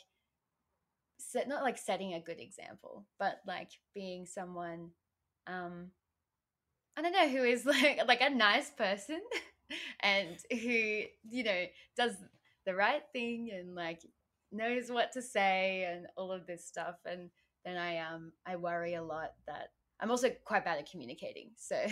set 1.19 1.49
not 1.49 1.63
like 1.63 1.79
setting 1.79 2.15
a 2.15 2.21
good 2.21 2.41
example, 2.41 3.07
but 3.19 3.41
like 3.47 3.71
being 3.95 4.27
someone 4.27 4.91
um 5.47 5.91
I 6.97 7.03
don't 7.03 7.13
know 7.13 7.29
who 7.29 7.45
is 7.45 7.65
like 7.67 8.01
like 8.07 8.21
a 8.21 8.31
nice 8.31 8.71
person 8.71 9.21
and 10.01 10.37
who, 10.51 11.03
you 11.29 11.45
know, 11.45 11.65
does 11.97 12.15
the 12.65 12.75
right 12.75 13.03
thing 13.13 13.51
and 13.53 13.75
like 13.75 14.01
knows 14.53 14.91
what 14.91 15.13
to 15.13 15.23
say 15.23 15.85
and 15.91 16.07
all 16.17 16.31
of 16.33 16.47
this 16.47 16.67
stuff 16.67 16.97
and 17.07 17.31
then 17.65 17.77
I 17.77 17.99
um 17.99 18.33
I 18.47 18.57
worry 18.57 18.95
a 18.95 19.03
lot 19.03 19.33
that 19.47 19.69
I'm 20.01 20.11
also 20.11 20.31
quite 20.45 20.65
bad 20.65 20.79
at 20.79 20.91
communicating. 20.91 21.51
So 21.57 21.77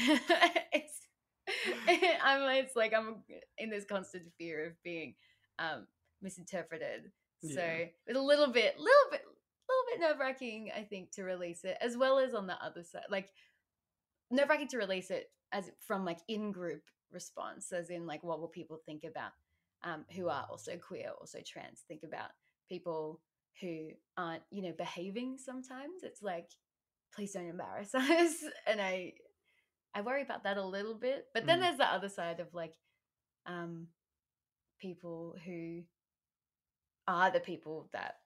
it's 0.73 1.01
I'm 2.23 2.43
it's 2.57 2.77
like 2.77 2.93
I'm 2.95 3.23
in 3.59 3.71
this 3.71 3.85
constant 3.85 4.25
fear 4.39 4.67
of 4.67 4.83
being 4.83 5.15
um 5.59 5.87
misinterpreted. 6.23 7.11
So 7.43 7.61
Yeah. 7.61 7.87
it's 8.07 8.19
a 8.19 8.21
little 8.21 8.53
bit 8.53 8.79
little 8.79 9.11
bit 9.11 9.23
little 9.69 9.85
bit 9.93 10.01
nerve 10.01 10.19
wracking, 10.19 10.71
I 10.77 10.83
think, 10.83 11.13
to 11.13 11.23
release 11.23 11.65
it, 11.65 11.79
as 11.81 11.97
well 11.97 12.19
as 12.19 12.35
on 12.35 12.47
the 12.47 12.63
other 12.63 12.83
side. 12.83 13.05
Like 13.09 13.31
nerve 14.31 14.49
wracking 14.49 14.69
to 14.69 14.79
release 14.79 15.11
it 15.11 15.31
as 15.53 15.71
from 15.81 16.05
like 16.05 16.19
in 16.29 16.53
group 16.53 16.83
response, 17.13 17.73
as 17.73 17.91
in 17.91 18.07
like 18.07 18.23
what 18.23 18.41
will 18.41 18.49
people 18.49 18.79
think 18.85 19.05
about 19.05 19.33
um, 19.83 20.05
who 20.15 20.29
are 20.29 20.47
also 20.51 20.77
queer, 20.77 21.11
also 21.21 21.39
trans, 21.47 21.85
think 21.89 22.03
about 22.03 22.31
people 22.71 23.21
who 23.61 23.89
aren't, 24.17 24.43
you 24.51 24.63
know, 24.63 24.73
behaving 24.79 25.37
sometimes. 25.37 26.03
It's 26.03 26.23
like, 26.23 26.49
please 27.15 27.33
don't 27.33 27.49
embarrass 27.49 27.95
us. 27.95 28.35
And 28.67 28.81
I 28.81 29.13
I 29.95 30.01
worry 30.03 30.23
about 30.23 30.45
that 30.45 30.57
a 30.57 30.65
little 30.65 30.95
bit. 30.95 31.27
But 31.35 31.45
then 31.47 31.59
Mm. 31.59 31.63
there's 31.63 31.77
the 31.79 31.87
other 31.93 32.09
side 32.09 32.41
of 32.41 32.55
like 32.55 32.75
um 33.47 33.89
people 34.81 35.37
who 35.45 35.83
are 37.09 37.31
the 37.31 37.41
people 37.41 37.89
that 37.93 38.17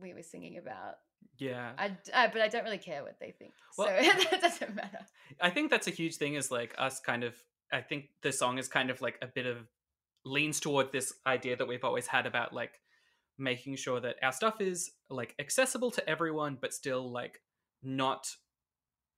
we 0.00 0.14
were 0.14 0.22
singing 0.22 0.58
about. 0.58 0.94
Yeah, 1.38 1.72
I, 1.78 2.28
but 2.28 2.40
I 2.40 2.48
don't 2.48 2.64
really 2.64 2.78
care 2.78 3.02
what 3.02 3.18
they 3.20 3.32
think. 3.32 3.52
Well- 3.76 3.88
so 3.88 3.94
that 4.30 4.40
doesn't 4.40 4.74
matter. 4.74 5.00
I 5.40 5.50
think 5.50 5.70
that's 5.70 5.88
a 5.88 5.90
huge 5.90 6.16
thing. 6.16 6.34
Is 6.34 6.50
like 6.50 6.74
us 6.78 7.00
kind 7.00 7.24
of. 7.24 7.34
I 7.72 7.80
think 7.82 8.06
the 8.22 8.32
song 8.32 8.56
is 8.58 8.66
kind 8.68 8.88
of 8.90 9.02
like 9.02 9.18
a 9.20 9.26
bit 9.26 9.44
of 9.46 9.58
leans 10.24 10.58
toward 10.60 10.90
this 10.92 11.12
idea 11.26 11.56
that 11.56 11.66
we've 11.68 11.84
always 11.84 12.06
had 12.06 12.26
about 12.26 12.52
like 12.52 12.80
making 13.38 13.76
sure 13.76 14.00
that 14.00 14.16
our 14.22 14.32
stuff 14.32 14.60
is 14.60 14.90
like 15.10 15.34
accessible 15.38 15.90
to 15.92 16.08
everyone, 16.08 16.58
but 16.60 16.74
still 16.74 17.10
like 17.10 17.40
not 17.82 18.28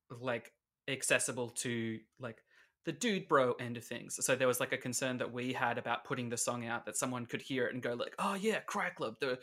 like 0.09 0.51
accessible 0.87 1.49
to 1.49 1.99
like 2.19 2.37
the 2.85 2.91
dude 2.91 3.27
bro 3.27 3.53
end 3.53 3.77
of 3.77 3.83
things. 3.83 4.17
So 4.25 4.35
there 4.35 4.47
was 4.47 4.59
like 4.59 4.73
a 4.73 4.77
concern 4.77 5.17
that 5.17 5.31
we 5.31 5.53
had 5.53 5.77
about 5.77 6.03
putting 6.03 6.29
the 6.29 6.37
song 6.37 6.65
out 6.65 6.85
that 6.85 6.97
someone 6.97 7.25
could 7.25 7.41
hear 7.41 7.67
it 7.67 7.73
and 7.73 7.83
go 7.83 7.93
like, 7.93 8.15
"Oh 8.19 8.35
yeah, 8.35 8.59
Cry 8.61 8.89
Club, 8.89 9.15
the 9.19 9.39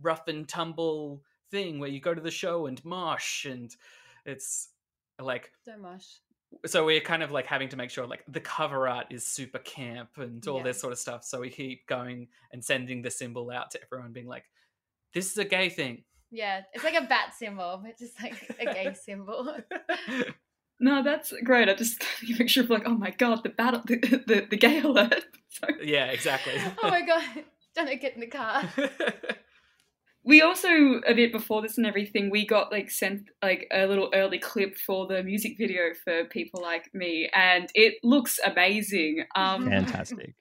rough 0.00 0.28
and 0.28 0.48
tumble 0.48 1.22
thing 1.50 1.78
where 1.78 1.88
you 1.88 2.00
go 2.00 2.14
to 2.14 2.20
the 2.20 2.30
show 2.30 2.66
and 2.66 2.84
mosh 2.84 3.44
and 3.44 3.74
it's 4.24 4.70
like 5.20 5.52
So 5.64 5.76
much. 5.78 6.20
So 6.66 6.84
we're 6.84 7.00
kind 7.00 7.22
of 7.22 7.30
like 7.30 7.46
having 7.46 7.68
to 7.68 7.76
make 7.76 7.90
sure 7.90 8.06
like 8.06 8.24
the 8.28 8.40
cover 8.40 8.88
art 8.88 9.06
is 9.10 9.26
super 9.26 9.58
camp 9.58 10.10
and 10.16 10.46
all 10.48 10.58
Yeah. 10.58 10.62
this 10.64 10.80
sort 10.80 10.92
of 10.92 10.98
stuff. 10.98 11.24
So 11.24 11.40
we 11.40 11.50
keep 11.50 11.86
going 11.86 12.28
and 12.52 12.64
sending 12.64 13.02
the 13.02 13.10
symbol 13.10 13.50
out 13.50 13.70
to 13.72 13.80
everyone, 13.82 14.12
being 14.12 14.26
like, 14.26 14.44
"This 15.12 15.30
is 15.30 15.38
a 15.38 15.44
gay 15.44 15.68
thing." 15.68 16.04
Yeah, 16.30 16.62
it's 16.72 16.84
like 16.84 16.94
a 16.94 17.06
bat 17.06 17.34
symbol, 17.38 17.80
but 17.84 17.98
just 17.98 18.20
like 18.22 18.34
a 18.60 18.64
gay 18.66 18.94
symbol. 19.02 19.56
No, 20.80 21.02
that's 21.02 21.32
great. 21.42 21.68
I 21.68 21.74
just 21.74 22.04
you 22.22 22.36
picture 22.36 22.60
of 22.60 22.70
like, 22.70 22.84
oh 22.86 22.94
my 22.94 23.10
god, 23.10 23.42
the 23.42 23.48
battle, 23.50 23.82
the 23.84 23.96
the, 24.26 24.46
the 24.50 24.56
gay 24.56 24.80
alert. 24.80 25.24
So, 25.50 25.66
yeah, 25.82 26.04
exactly. 26.06 26.52
oh 26.82 26.88
my 26.90 27.00
god, 27.04 27.24
don't 27.74 28.00
get 28.00 28.14
in 28.14 28.20
the 28.20 28.26
car. 28.26 28.62
We 30.28 30.42
also 30.42 30.68
a 31.06 31.14
bit 31.14 31.32
before 31.32 31.62
this 31.62 31.78
and 31.78 31.86
everything, 31.86 32.28
we 32.28 32.46
got 32.46 32.70
like 32.70 32.90
sent 32.90 33.30
like 33.42 33.66
a 33.72 33.86
little 33.86 34.10
early 34.12 34.38
clip 34.38 34.76
for 34.76 35.06
the 35.06 35.22
music 35.22 35.56
video 35.56 35.94
for 36.04 36.26
people 36.26 36.60
like 36.60 36.92
me, 36.92 37.30
and 37.34 37.70
it 37.74 37.94
looks 38.02 38.38
amazing. 38.44 39.24
Um, 39.34 39.64
Fantastic. 39.64 40.34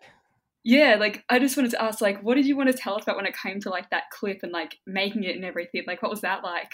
yeah, 0.65 0.97
like 0.99 1.23
I 1.29 1.39
just 1.39 1.55
wanted 1.55 1.71
to 1.71 1.81
ask, 1.81 2.01
like, 2.01 2.21
what 2.21 2.35
did 2.35 2.45
you 2.45 2.57
want 2.57 2.69
to 2.69 2.77
tell 2.77 2.95
us 2.95 3.03
about 3.03 3.15
when 3.15 3.25
it 3.25 3.35
came 3.41 3.61
to 3.61 3.69
like 3.69 3.89
that 3.91 4.11
clip 4.11 4.39
and 4.43 4.51
like 4.51 4.77
making 4.85 5.23
it 5.23 5.37
and 5.37 5.45
everything? 5.45 5.83
Like, 5.87 6.01
what 6.01 6.11
was 6.11 6.19
that 6.21 6.43
like? 6.43 6.73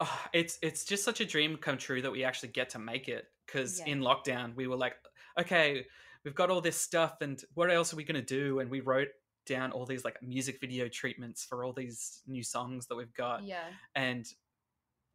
Oh, 0.00 0.20
it's 0.32 0.58
it's 0.60 0.84
just 0.84 1.04
such 1.04 1.20
a 1.20 1.24
dream 1.24 1.56
come 1.58 1.78
true 1.78 2.02
that 2.02 2.10
we 2.10 2.24
actually 2.24 2.48
get 2.48 2.70
to 2.70 2.80
make 2.80 3.06
it 3.08 3.26
because 3.46 3.78
Yeah. 3.78 3.92
in 3.92 4.00
lockdown 4.00 4.54
we 4.56 4.66
were 4.66 4.76
like 4.76 4.96
okay 5.40 5.86
we've 6.24 6.34
got 6.34 6.50
all 6.50 6.60
this 6.60 6.76
stuff 6.76 7.20
and 7.20 7.42
what 7.54 7.70
else 7.70 7.92
are 7.92 7.96
we 7.96 8.04
going 8.04 8.20
to 8.20 8.34
do 8.40 8.58
and 8.58 8.70
we 8.70 8.80
wrote 8.80 9.08
down 9.48 9.72
all 9.72 9.86
these 9.86 10.04
like 10.04 10.22
music 10.22 10.60
video 10.60 10.86
treatments 10.86 11.44
for 11.44 11.64
all 11.64 11.72
these 11.72 12.22
new 12.28 12.44
songs 12.44 12.86
that 12.86 12.96
we've 12.96 13.14
got 13.14 13.42
Yeah, 13.42 13.64
and 13.96 14.26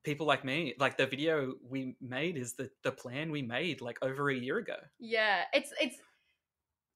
people 0.03 0.25
like 0.25 0.43
me 0.43 0.73
like 0.79 0.97
the 0.97 1.05
video 1.05 1.53
we 1.65 1.95
made 2.01 2.35
is 2.35 2.53
the 2.55 2.69
the 2.83 2.91
plan 2.91 3.31
we 3.31 3.41
made 3.41 3.79
like 3.79 3.97
over 4.01 4.29
a 4.29 4.35
year 4.35 4.57
ago 4.57 4.75
yeah. 4.99 5.43
It's 5.53 5.71
it's. 5.79 5.97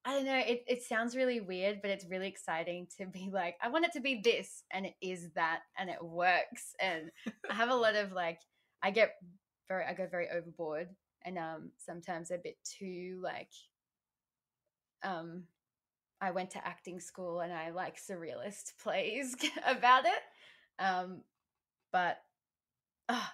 I 0.06 0.14
don't 0.14 0.26
know. 0.26 0.38
It 0.38 0.64
it 0.68 0.84
sounds 0.84 1.18
really 1.18 1.42
weird, 1.42 1.82
but 1.82 1.92
it's 1.92 2.06
really 2.10 2.30
exciting 2.30 2.88
to 2.98 3.06
be 3.06 3.30
like, 3.32 3.56
I 3.62 3.68
want 3.68 3.84
it 3.86 3.92
to 3.94 4.00
be 4.00 4.22
this, 4.24 4.64
and 4.72 4.86
it 4.86 4.94
is 5.02 5.30
that, 5.36 5.64
and 5.78 5.90
it 5.90 6.02
works. 6.02 6.74
And 6.80 7.12
I 7.50 7.54
have 7.54 7.70
a 7.70 7.76
lot 7.76 7.96
of 7.96 8.14
like, 8.14 8.40
I 8.82 8.92
get 8.92 9.12
very, 9.68 9.84
I 9.84 9.94
go 9.94 10.08
very 10.10 10.30
overboard, 10.30 10.88
and 11.26 11.38
um, 11.38 11.72
sometimes 11.78 12.32
a 12.32 12.38
bit 12.38 12.56
too 12.64 13.20
like, 13.22 13.52
um, 15.04 15.44
I 16.22 16.32
went 16.32 16.52
to 16.52 16.68
acting 16.68 17.00
school 17.00 17.42
and 17.42 17.54
I 17.54 17.70
like 17.70 17.98
surrealist 17.98 18.74
plays 18.84 19.36
about 19.66 20.06
it, 20.06 20.24
um, 20.80 21.22
but 21.92 22.18
ah, 23.10 23.34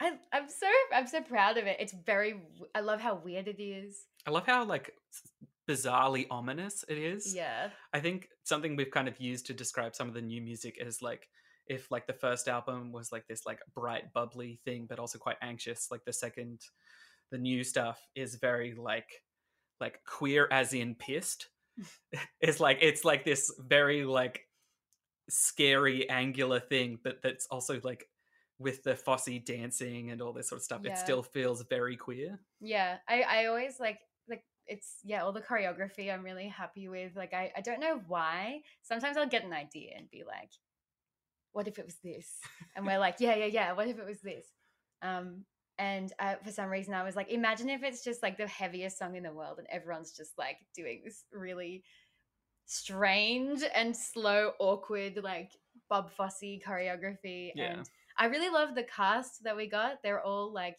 I 0.00 0.12
I'm 0.32 0.48
so 0.48 0.66
I'm 0.94 1.06
so 1.06 1.20
proud 1.22 1.56
of 1.56 1.66
it. 1.66 1.76
It's 1.80 1.94
very, 2.06 2.34
I 2.74 2.80
love 2.80 3.00
how 3.00 3.16
weird 3.16 3.48
it 3.48 3.60
is. 3.60 4.06
i 4.26 4.30
love 4.30 4.46
how 4.46 4.64
like 4.64 4.92
bizarrely 5.68 6.26
ominous 6.30 6.84
it 6.88 6.98
is 6.98 7.34
Yeah, 7.34 7.70
I 7.92 8.00
think 8.00 8.28
something 8.44 8.74
we've 8.76 8.90
kind 8.90 9.08
of 9.08 9.20
used 9.20 9.46
to 9.46 9.54
describe 9.54 9.94
some 9.94 10.08
of 10.08 10.14
the 10.14 10.22
new 10.22 10.40
music 10.40 10.78
is 10.80 11.00
like 11.00 11.28
if 11.68 11.90
like 11.90 12.06
the 12.08 12.12
first 12.12 12.48
album 12.48 12.90
was 12.90 13.12
like 13.12 13.26
this 13.28 13.46
like 13.46 13.60
bright 13.74 14.12
bubbly 14.12 14.58
thing 14.64 14.86
but 14.88 14.98
also 14.98 15.18
quite 15.18 15.36
anxious 15.40 15.88
like 15.90 16.04
the 16.04 16.12
second 16.12 16.60
the 17.30 17.38
new 17.38 17.62
stuff 17.62 18.00
is 18.16 18.34
very 18.34 18.74
like 18.74 19.22
like 19.80 20.00
queer 20.04 20.48
as 20.50 20.74
in 20.74 20.96
pissed 20.96 21.48
it's 22.40 22.60
like 22.60 22.78
it's 22.80 23.04
like 23.04 23.24
this 23.24 23.52
very 23.58 24.04
like 24.04 24.42
scary 25.28 26.08
angular 26.10 26.58
thing 26.58 26.98
but 27.02 27.22
that's 27.22 27.46
also 27.50 27.80
like 27.84 28.06
with 28.58 28.82
the 28.82 28.96
Fosse 28.96 29.40
dancing 29.44 30.10
and 30.10 30.20
all 30.20 30.32
this 30.32 30.48
sort 30.48 30.58
of 30.58 30.64
stuff 30.64 30.84
it 30.84 30.98
still 30.98 31.22
feels 31.22 31.64
very 31.70 31.96
queer 31.96 32.38
yeah. 32.60 32.98
I 33.08 33.22
I 33.22 33.46
always 33.46 33.80
like 33.80 33.98
like 34.28 34.44
it's 34.66 34.96
yeah 35.02 35.22
all 35.22 35.32
the 35.32 35.40
choreography 35.40 36.12
I'm 36.12 36.22
really 36.22 36.48
happy 36.48 36.88
with. 36.88 37.16
Like 37.16 37.32
I 37.32 37.52
I 37.56 37.60
don't 37.60 37.80
know 37.80 38.00
why. 38.06 38.60
Sometimes 38.82 39.16
I'll 39.16 39.28
get 39.28 39.44
an 39.44 39.52
idea 39.52 39.92
and 39.96 40.10
be 40.10 40.22
like, 40.26 40.50
what 41.52 41.68
if 41.68 41.78
it 41.78 41.86
was 41.86 41.96
this? 42.04 42.28
And 42.76 42.86
we're 42.86 42.98
like, 42.98 43.16
yeah 43.18 43.34
yeah 43.34 43.46
yeah. 43.46 43.72
What 43.72 43.88
if 43.88 43.98
it 43.98 44.06
was 44.06 44.20
this? 44.20 44.46
Um. 45.02 45.44
And 45.80 46.12
uh, 46.18 46.34
for 46.44 46.52
some 46.52 46.68
reason, 46.68 46.92
I 46.92 47.02
was 47.02 47.16
like, 47.16 47.30
imagine 47.30 47.70
if 47.70 47.82
it's 47.82 48.04
just 48.04 48.22
like 48.22 48.36
the 48.36 48.46
heaviest 48.46 48.98
song 48.98 49.16
in 49.16 49.22
the 49.22 49.32
world, 49.32 49.56
and 49.56 49.66
everyone's 49.72 50.12
just 50.12 50.36
like 50.36 50.58
doing 50.74 51.00
this 51.02 51.24
really 51.32 51.82
strange 52.66 53.62
and 53.74 53.96
slow, 53.96 54.52
awkward, 54.58 55.18
like 55.24 55.52
Bob 55.88 56.10
Fosse 56.10 56.60
choreography. 56.64 57.52
Yeah. 57.54 57.72
And 57.72 57.90
I 58.18 58.26
really 58.26 58.50
love 58.50 58.74
the 58.74 58.82
cast 58.82 59.42
that 59.44 59.56
we 59.56 59.68
got. 59.68 60.02
They're 60.02 60.22
all 60.22 60.52
like 60.52 60.76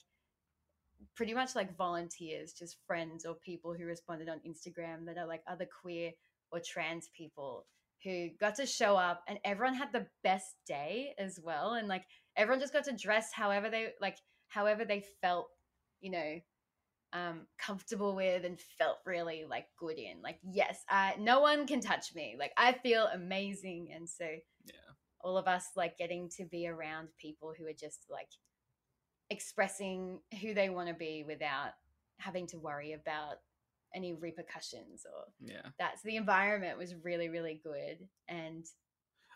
pretty 1.15 1.33
much 1.33 1.55
like 1.55 1.75
volunteers, 1.75 2.53
just 2.53 2.77
friends 2.85 3.25
or 3.25 3.33
people 3.33 3.73
who 3.73 3.85
responded 3.85 4.29
on 4.29 4.39
Instagram 4.47 5.07
that 5.07 5.17
are 5.17 5.25
like 5.25 5.41
other 5.47 5.67
queer 5.81 6.11
or 6.51 6.59
trans 6.59 7.09
people 7.17 7.65
who 8.03 8.29
got 8.39 8.53
to 8.55 8.67
show 8.67 8.95
up 8.95 9.23
and 9.27 9.39
everyone 9.43 9.73
had 9.73 9.91
the 9.91 10.05
best 10.23 10.55
day 10.67 11.13
as 11.17 11.39
well 11.43 11.73
and 11.73 11.87
like 11.87 12.03
everyone 12.35 12.59
just 12.59 12.73
got 12.73 12.83
to 12.83 12.95
dress 12.95 13.31
however 13.31 13.69
they 13.69 13.89
like 14.01 14.17
however 14.51 14.85
they 14.85 15.03
felt 15.21 15.47
you 16.01 16.11
know 16.11 16.39
um 17.13 17.41
comfortable 17.57 18.15
with 18.15 18.45
and 18.45 18.59
felt 18.77 18.97
really 19.05 19.43
like 19.49 19.65
good 19.77 19.97
in. 19.97 20.21
Like 20.21 20.39
yes 20.43 20.83
i 20.89 21.15
no 21.19 21.39
one 21.41 21.65
can 21.67 21.81
touch 21.81 22.13
me. 22.15 22.35
Like 22.37 22.51
i 22.57 22.73
feel 22.73 23.07
amazing. 23.13 23.89
And 23.93 24.07
so 24.07 24.25
Yeah. 24.65 24.93
all 25.21 25.37
of 25.37 25.47
us 25.47 25.65
like 25.75 25.97
getting 25.97 26.29
to 26.37 26.45
be 26.45 26.67
around 26.67 27.09
people 27.19 27.53
who 27.57 27.65
are 27.65 27.73
just 27.73 28.05
like 28.09 28.29
expressing 29.29 30.19
who 30.41 30.53
they 30.53 30.69
want 30.69 30.89
to 30.89 30.93
be 30.93 31.23
without 31.25 31.71
having 32.19 32.47
to 32.47 32.59
worry 32.59 32.93
about 32.93 33.35
any 33.93 34.13
repercussions 34.13 35.05
or 35.05 35.25
yeah. 35.41 35.67
that. 35.79 35.95
So 35.95 36.01
the 36.05 36.15
environment 36.17 36.77
was 36.77 36.95
really 37.03 37.29
really 37.29 37.59
good. 37.63 38.07
And 38.29 38.65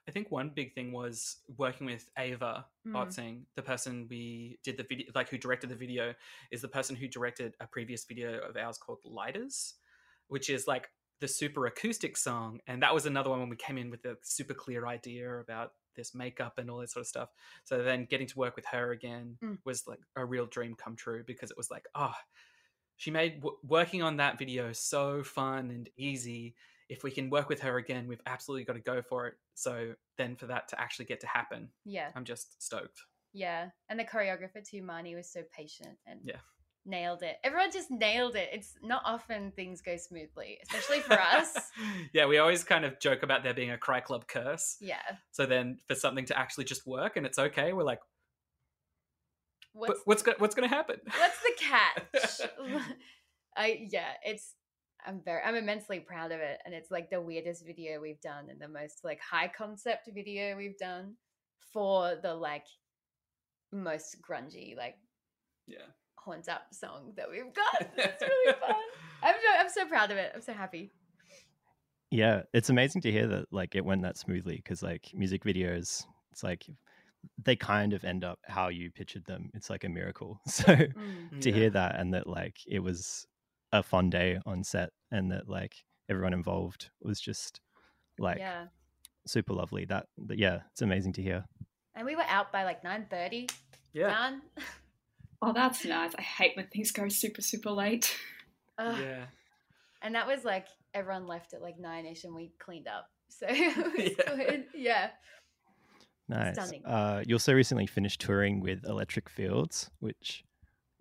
I 0.07 0.11
think 0.11 0.31
one 0.31 0.49
big 0.49 0.73
thing 0.73 0.91
was 0.91 1.37
working 1.57 1.87
with 1.87 2.09
Ava 2.17 2.65
Mm. 2.85 3.45
The 3.55 3.63
person 3.63 4.07
we 4.09 4.59
did 4.63 4.77
the 4.77 4.83
video, 4.83 5.07
like 5.15 5.29
who 5.29 5.37
directed 5.39 5.69
the 5.71 5.75
video, 5.75 6.13
is 6.51 6.61
the 6.61 6.67
person 6.67 6.95
who 6.95 7.07
directed 7.07 7.55
a 7.59 7.65
previous 7.65 8.05
video 8.05 8.37
of 8.39 8.55
ours 8.55 8.77
called 8.77 8.99
Lighters, 9.03 9.73
which 10.27 10.49
is 10.51 10.67
like 10.67 10.89
the 11.19 11.27
super 11.27 11.65
acoustic 11.65 12.15
song. 12.17 12.59
And 12.67 12.83
that 12.83 12.93
was 12.93 13.05
another 13.07 13.31
one 13.31 13.39
when 13.39 13.49
we 13.49 13.55
came 13.55 13.77
in 13.79 13.89
with 13.89 14.05
a 14.05 14.17
super 14.21 14.53
clear 14.53 14.85
idea 14.85 15.39
about 15.39 15.71
this 15.95 16.13
makeup 16.13 16.59
and 16.59 16.69
all 16.69 16.77
that 16.79 16.91
sort 16.91 17.01
of 17.01 17.07
stuff. 17.07 17.29
So 17.63 17.81
then 17.81 18.05
getting 18.05 18.27
to 18.27 18.37
work 18.37 18.55
with 18.55 18.65
her 18.65 18.91
again 18.91 19.37
Mm. 19.41 19.57
was 19.65 19.87
like 19.87 20.01
a 20.15 20.23
real 20.23 20.45
dream 20.45 20.75
come 20.75 20.95
true 20.95 21.23
because 21.25 21.49
it 21.49 21.57
was 21.57 21.71
like, 21.71 21.87
oh, 21.95 22.13
she 22.97 23.11
made 23.11 23.41
w- 23.41 23.57
working 23.63 24.03
on 24.03 24.17
that 24.17 24.37
video 24.37 24.71
so 24.73 25.23
fun 25.23 25.71
and 25.71 25.89
easy 25.97 26.53
if 26.89 27.03
we 27.03 27.11
can 27.11 27.29
work 27.29 27.49
with 27.49 27.61
her 27.61 27.77
again, 27.77 28.07
we've 28.07 28.21
absolutely 28.25 28.63
got 28.65 28.73
to 28.73 28.79
go 28.79 29.01
for 29.01 29.27
it. 29.27 29.33
So 29.55 29.93
then 30.17 30.35
for 30.35 30.47
that 30.47 30.67
to 30.69 30.79
actually 30.79 31.05
get 31.05 31.19
to 31.21 31.27
happen, 31.27 31.69
yeah 31.85 32.09
I'm 32.15 32.25
just 32.25 32.61
stoked. 32.63 33.01
yeah 33.33 33.69
and 33.89 33.99
the 33.99 34.03
choreographer 34.05 34.63
too 34.67 34.81
Marnie 34.81 35.15
was 35.15 35.29
so 35.31 35.41
patient 35.55 35.97
and 36.05 36.19
Yeah. 36.23 36.37
nailed 36.85 37.23
it 37.23 37.37
everyone 37.43 37.71
just 37.71 37.89
nailed 37.91 38.35
it 38.35 38.47
it's 38.53 38.75
not 38.83 39.01
often 39.03 39.51
things 39.51 39.81
go 39.81 39.97
smoothly 39.97 40.59
especially 40.63 40.99
for 41.01 41.19
us 41.19 41.53
yeah, 42.13 42.27
we 42.27 42.37
always 42.37 42.63
kind 42.63 42.85
of 42.85 42.99
joke 42.99 43.23
about 43.23 43.43
there 43.43 43.53
being 43.55 43.71
a 43.71 43.77
cry 43.77 43.99
club 43.99 44.27
curse. 44.27 44.77
yeah 44.79 45.01
So 45.31 45.45
then 45.45 45.79
for 45.87 45.95
something 45.95 46.25
to 46.25 46.37
actually 46.37 46.65
just 46.65 46.85
work 46.87 47.17
and 47.17 47.25
it's 47.25 47.39
okay, 47.39 47.73
we're 47.73 47.83
like, 47.83 47.99
what's 49.73 49.89
"But 49.99 50.07
what's 50.07 50.21
go- 50.23 50.35
what's 50.37 50.55
going 50.55 50.69
to 50.69 50.75
happen? 50.75 50.97
what's 51.17 51.39
the 51.41 51.53
catch 51.59 52.49
i 53.57 53.87
yeah 53.89 54.11
it's 54.23 54.53
i'm 55.05 55.21
very 55.23 55.41
i'm 55.43 55.55
immensely 55.55 55.99
proud 55.99 56.31
of 56.31 56.39
it 56.39 56.59
and 56.65 56.73
it's 56.73 56.91
like 56.91 57.09
the 57.09 57.21
weirdest 57.21 57.65
video 57.65 57.99
we've 57.99 58.21
done 58.21 58.49
and 58.49 58.59
the 58.59 58.67
most 58.67 59.03
like 59.03 59.19
high 59.19 59.51
concept 59.55 60.09
video 60.13 60.55
we've 60.55 60.77
done 60.77 61.15
for 61.73 62.15
the 62.21 62.33
like 62.33 62.65
most 63.71 64.17
grungy 64.21 64.75
like 64.77 64.95
yeah. 65.67 65.77
horns 66.15 66.47
up 66.47 66.67
song 66.71 67.13
that 67.17 67.29
we've 67.29 67.53
got 67.53 67.81
it's 67.97 68.21
really 68.21 68.53
fun 68.53 68.75
i'm 69.23 69.35
so, 69.35 69.59
i'm 69.59 69.69
so 69.69 69.85
proud 69.85 70.11
of 70.11 70.17
it 70.17 70.31
i'm 70.35 70.41
so 70.41 70.53
happy 70.53 70.91
Yeah, 72.11 72.43
it's 72.53 72.69
amazing 72.69 73.01
to 73.01 73.11
hear 73.11 73.27
that 73.27 73.45
like 73.51 73.75
it 73.75 73.83
went 73.83 74.03
that 74.03 74.17
smoothly 74.17 74.55
because 74.57 74.81
like 74.83 75.11
music 75.13 75.43
videos, 75.43 76.05
it's 76.31 76.43
like 76.43 76.65
they 77.43 77.55
kind 77.55 77.93
of 77.93 78.03
end 78.03 78.23
up 78.23 78.39
how 78.45 78.69
you 78.69 78.91
pictured 78.91 79.25
them. 79.25 79.49
It's 79.53 79.69
like 79.69 79.83
a 79.83 79.89
miracle. 79.89 80.39
So 80.47 80.63
Mm. 80.63 81.41
to 81.41 81.49
Yeah. 81.49 81.55
hear 81.55 81.69
that 81.71 81.99
and 81.99 82.13
that 82.13 82.27
like 82.27 82.57
it 82.67 82.79
was 82.79 83.27
a 83.79 83.83
fun 83.83 84.09
day 84.09 84.39
on 84.45 84.63
set 84.63 84.89
and 85.11 85.31
that 85.31 85.47
like 85.49 85.75
everyone 86.09 86.33
involved 86.33 86.89
was 87.01 87.19
just 87.19 87.59
like 88.19 88.37
yeah 88.39 88.65
super 89.27 89.53
lovely. 89.53 89.85
That, 89.85 90.05
that 90.27 90.37
yeah, 90.37 90.59
it's 90.71 90.81
amazing 90.83 91.13
to 91.13 91.21
hear. 91.21 91.45
and 91.95 92.05
we 92.05 92.15
were 92.15 92.23
out 92.27 92.51
by 92.51 92.63
like 92.63 92.83
9.30 92.83 93.51
Yeah. 93.93 94.07
done 94.09 94.41
Oh, 95.41 95.51
that's 95.53 95.83
nice. 95.85 96.11
I 96.17 96.21
hate 96.21 96.55
when 96.55 96.67
things 96.67 96.91
go 96.91 97.07
super, 97.09 97.41
super 97.41 97.69
late. 97.69 98.15
Ugh. 98.79 98.97
yeah. 98.99 99.25
And 100.01 100.15
that 100.15 100.25
was 100.27 100.43
like 100.45 100.67
everyone 100.93 101.27
left 101.27 101.53
at 101.53 101.61
like 101.61 101.77
nine 101.77 102.05
ish 102.05 102.23
and 102.23 102.33
we 102.33 102.51
cleaned 102.59 102.87
up. 102.87 103.09
So 103.29 103.45
it 103.49 103.75
was 103.77 104.11
Yeah. 104.17 104.35
good. 104.35 104.65
Yeah. 104.73 105.09
Nice. 106.29 106.55
Stunning. 106.55 106.85
Uh, 106.85 107.21
you 107.27 107.35
also 107.35 107.53
recently 107.53 107.85
finished 107.85 108.21
touring 108.21 108.59
with 108.61 108.85
Electric 108.85 109.27
Fields, 109.29 109.89
which 109.99 110.43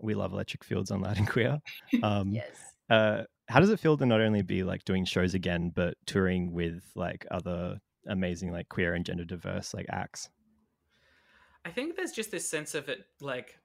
we 0.04 0.14
love 0.14 0.32
Electric 0.32 0.62
Fields 0.62 0.90
on 0.90 1.00
Loud 1.00 1.16
and 1.18 1.28
Queer. 1.28 1.58
Um, 2.02 2.32
Yes. 2.32 2.74
uh, 2.90 3.22
how 3.48 3.60
does 3.60 3.70
it 3.70 3.80
feel 3.80 3.96
to 3.96 4.06
not 4.06 4.20
only 4.20 4.42
be 4.42 4.62
like 4.62 4.84
doing 4.84 5.04
shows 5.04 5.34
again, 5.34 5.70
but 5.74 5.96
touring 6.06 6.52
with 6.52 6.84
like 6.94 7.26
other 7.30 7.78
amazing 8.06 8.52
like 8.52 8.68
queer 8.68 8.94
and 8.94 9.04
gender 9.04 9.24
diverse 9.24 9.74
like 9.74 9.86
acts? 9.90 10.30
I 11.64 11.70
think 11.70 11.96
there's 11.96 12.12
just 12.12 12.30
this 12.30 12.48
sense 12.48 12.74
of 12.74 12.88
it, 12.88 13.06
like, 13.20 13.58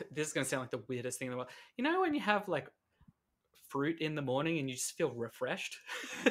this 0.12 0.28
is 0.28 0.32
going 0.32 0.44
to 0.44 0.48
sound 0.48 0.62
like 0.62 0.70
the 0.70 0.84
weirdest 0.88 1.18
thing 1.18 1.26
in 1.26 1.32
the 1.32 1.36
world. 1.36 1.50
You 1.76 1.84
know, 1.84 2.00
when 2.00 2.14
you 2.14 2.20
have 2.20 2.48
like 2.48 2.68
fruit 3.68 4.00
in 4.00 4.14
the 4.14 4.22
morning 4.22 4.58
and 4.58 4.68
you 4.68 4.76
just 4.76 4.96
feel 4.96 5.10
refreshed? 5.10 5.76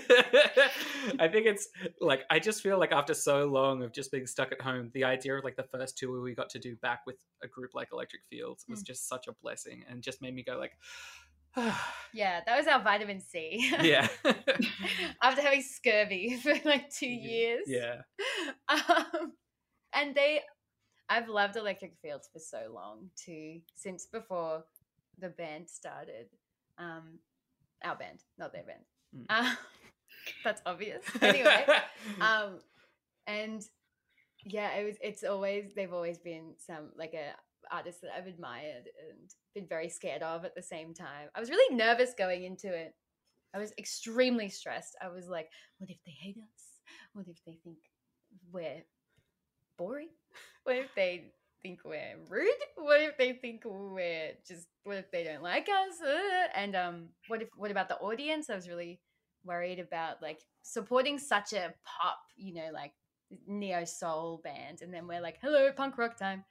I 1.19 1.27
think 1.27 1.45
it's 1.45 1.67
like, 2.01 2.23
I 2.29 2.39
just 2.39 2.61
feel 2.61 2.79
like 2.79 2.91
after 2.91 3.13
so 3.13 3.45
long 3.45 3.83
of 3.83 3.91
just 3.93 4.11
being 4.11 4.27
stuck 4.27 4.51
at 4.51 4.61
home, 4.61 4.91
the 4.93 5.03
idea 5.03 5.35
of 5.37 5.43
like 5.43 5.55
the 5.55 5.63
first 5.63 5.97
tour 5.97 6.21
we 6.21 6.33
got 6.33 6.49
to 6.51 6.59
do 6.59 6.75
back 6.77 7.01
with 7.05 7.17
a 7.43 7.47
group 7.47 7.71
like 7.73 7.89
Electric 7.91 8.23
Fields 8.29 8.65
was 8.69 8.81
Mm. 8.83 8.87
just 8.87 9.07
such 9.07 9.27
a 9.27 9.33
blessing 9.41 9.83
and 9.89 10.01
just 10.01 10.21
made 10.21 10.33
me 10.35 10.43
go, 10.43 10.57
like, 10.57 10.73
Yeah, 12.13 12.41
that 12.45 12.57
was 12.57 12.67
our 12.67 12.81
vitamin 12.83 13.19
C. 13.21 13.71
yeah. 13.81 14.07
After 15.21 15.41
having 15.41 15.61
scurvy 15.61 16.37
for 16.43 16.53
like 16.65 16.89
two 16.89 17.07
years. 17.07 17.63
yeah. 17.67 18.01
Um, 18.67 19.33
and 19.93 20.13
they, 20.15 20.41
I've 21.07 21.29
loved 21.29 21.55
Electric 21.55 21.93
Fields 22.01 22.29
for 22.33 22.39
so 22.39 22.71
long 22.73 23.09
too, 23.15 23.59
since 23.75 24.05
before 24.05 24.63
the 25.19 25.29
band 25.29 25.69
started. 25.69 26.27
Um, 26.77 27.19
our 27.83 27.95
band, 27.95 28.19
not 28.37 28.53
their 28.53 28.63
band. 28.63 28.83
Mm. 29.15 29.25
Um, 29.29 29.57
that's 30.43 30.61
obvious. 30.65 31.03
Anyway, 31.21 31.65
um, 32.21 32.59
and 33.27 33.63
yeah, 34.43 34.73
it 34.75 34.85
was. 34.85 34.95
It's 35.01 35.23
always 35.23 35.73
they've 35.75 35.93
always 35.93 36.17
been 36.17 36.53
some 36.57 36.91
like 36.97 37.13
a 37.13 37.31
artist 37.71 38.01
that 38.01 38.11
I've 38.15 38.27
admired 38.27 38.85
and 39.09 39.29
been 39.55 39.67
very 39.67 39.89
scared 39.89 40.21
of 40.21 40.45
at 40.45 40.55
the 40.55 40.61
same 40.61 40.93
time. 40.93 41.29
I 41.35 41.39
was 41.39 41.49
really 41.49 41.75
nervous 41.75 42.13
going 42.17 42.43
into 42.43 42.67
it. 42.73 42.93
I 43.55 43.59
was 43.59 43.73
extremely 43.77 44.49
stressed. 44.49 44.95
I 45.01 45.07
was 45.07 45.27
like, 45.27 45.47
what 45.77 45.89
if 45.89 45.97
they 46.05 46.11
hate 46.11 46.37
us? 46.37 46.63
What 47.13 47.27
if 47.27 47.37
they 47.45 47.57
think 47.63 47.77
we're 48.51 48.83
boring? 49.77 50.09
What 50.63 50.75
if 50.75 50.93
they 50.95 51.31
think 51.65 51.79
we're 51.83 52.15
rude? 52.29 52.61
What 52.77 53.01
if 53.01 53.17
they 53.17 53.33
think 53.33 53.63
we're 53.65 54.33
just 54.47 54.67
what 54.83 54.97
if 54.97 55.09
they 55.09 55.23
don't 55.23 55.41
like 55.41 55.67
us? 55.67 55.99
Uh, 55.99 56.47
And 56.53 56.75
um 56.75 56.95
what 57.27 57.41
if 57.41 57.49
what 57.57 57.71
about 57.71 57.89
the 57.89 57.97
audience? 57.97 58.49
I 58.51 58.55
was 58.55 58.69
really 58.69 58.99
worried 59.43 59.79
about 59.79 60.21
like 60.21 60.41
supporting 60.61 61.17
such 61.17 61.53
a 61.53 61.73
pop, 61.83 62.19
you 62.35 62.53
know, 62.53 62.69
like 62.71 62.93
neo 63.47 63.83
soul 63.85 64.41
band 64.43 64.81
and 64.83 64.93
then 64.93 65.07
we're 65.07 65.21
like, 65.21 65.37
"Hello, 65.41 65.71
punk 65.71 65.97
rock 65.97 66.17
time." 66.17 66.43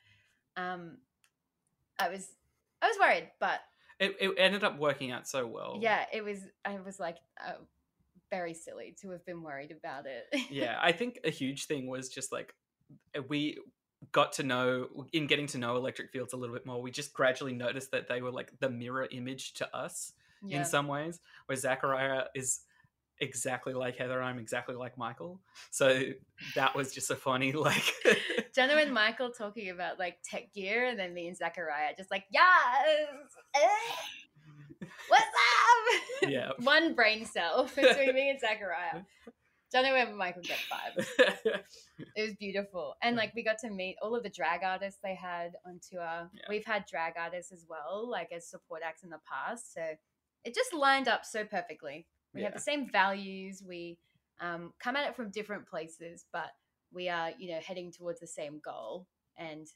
Um 0.56 0.99
I 2.00 2.09
was 2.09 2.26
I 2.83 2.88
was 2.88 2.97
worried, 2.99 3.30
but 3.38 3.61
it, 4.00 4.16
it 4.21 4.35
ended 4.37 4.64
up 4.64 4.78
working 4.80 5.12
out 5.12 5.28
so 5.28 5.47
well. 5.47 5.78
yeah, 5.80 6.06
it 6.12 6.25
was. 6.25 6.40
I 6.64 6.80
was 6.80 6.99
like 6.99 7.18
uh, 7.40 7.52
very 8.30 8.54
silly 8.54 8.97
to 9.00 9.11
have 9.11 9.25
been 9.25 9.42
worried 9.44 9.71
about 9.71 10.06
it. 10.06 10.25
yeah 10.50 10.76
i 10.83 10.90
think 10.90 11.21
a 11.25 11.30
huge 11.30 11.66
thing 11.66 11.87
was 11.87 12.09
just 12.09 12.33
like 12.33 12.52
we 13.28 13.56
got 14.12 14.32
to 14.32 14.42
know 14.42 14.88
in 15.12 15.26
getting 15.26 15.46
to 15.46 15.58
know 15.58 15.76
electric 15.76 16.11
fields 16.11 16.32
a 16.32 16.37
little 16.37 16.54
bit 16.54 16.66
more 16.66 16.80
we 16.80 16.90
just 16.90 17.12
gradually 17.12 17.52
noticed 17.52 17.90
that 17.90 18.08
they 18.08 18.23
were 18.23 18.30
like 18.30 18.52
the 18.61 18.68
mirror 18.68 19.08
image 19.11 19.54
to 19.54 19.76
us 19.76 20.12
yeah. 20.44 20.58
in 20.58 20.64
some 20.64 20.87
ways 20.88 21.20
where 21.46 21.56
zachariah 21.56 22.25
is 22.34 22.61
exactly 23.20 23.73
like 23.73 23.96
heather 23.96 24.20
i'm 24.20 24.38
exactly 24.38 24.75
like 24.75 24.99
michael 24.99 25.40
so 25.70 26.02
that 26.54 26.75
was 26.75 26.92
just 26.92 27.11
a 27.11 27.16
funny 27.16 27.52
like 27.52 27.92
Jono 28.56 28.80
and 28.80 28.94
Michael 28.94 29.30
talking 29.30 29.70
about 29.70 29.99
like 29.99 30.18
tech 30.23 30.52
gear, 30.54 30.86
and 30.86 30.99
then 30.99 31.12
me 31.12 31.26
and 31.26 31.36
Zachariah 31.36 31.93
just 31.97 32.10
like, 32.10 32.25
yes, 32.30 32.45
eh, 33.54 34.88
what's 35.08 35.25
up? 35.25 36.30
yeah 36.30 36.50
One 36.60 36.95
brain 36.95 37.25
cell 37.25 37.64
between 37.75 38.14
me 38.14 38.30
and 38.30 38.40
Zachariah. 38.40 39.02
Jono 39.75 40.00
and 40.00 40.17
Michael 40.17 40.43
get 40.43 40.58
five. 40.58 41.62
Was 42.26 42.34
beautiful, 42.37 42.95
and 43.02 43.17
like 43.17 43.32
we 43.34 43.43
got 43.43 43.58
to 43.58 43.71
meet 43.71 43.97
all 44.02 44.15
of 44.15 44.23
the 44.23 44.28
drag 44.30 44.63
artists 44.63 45.00
they 45.02 45.15
had 45.15 45.52
on 45.67 45.80
tour. 45.91 46.30
Yeah. 46.32 46.43
We've 46.49 46.65
had 46.65 46.84
drag 46.87 47.15
artists 47.19 47.52
as 47.52 47.67
well, 47.69 48.08
like 48.10 48.30
as 48.32 48.49
support 48.49 48.82
acts 48.84 49.02
in 49.02 49.10
the 49.10 49.21
past, 49.30 49.75
so 49.75 49.82
it 50.45 50.54
just 50.54 50.73
lined 50.75 51.08
up 51.08 51.25
so 51.25 51.45
perfectly. 51.45 52.06
We 52.34 52.43
have 52.43 52.52
the 52.52 52.60
same 52.60 52.91
values. 52.91 53.63
We 53.67 53.97
um, 54.41 54.73
come 54.80 54.97
at 54.97 55.08
it 55.08 55.15
from 55.17 55.30
different 55.30 55.69
places, 55.69 56.25
but 56.32 56.50
we 56.93 57.08
are, 57.08 57.30
you 57.39 57.52
know, 57.52 57.60
heading 57.65 57.93
towards 57.93 58.21
the 58.21 58.26
same 58.26 58.60
goal. 58.65 59.06
And 59.39 59.67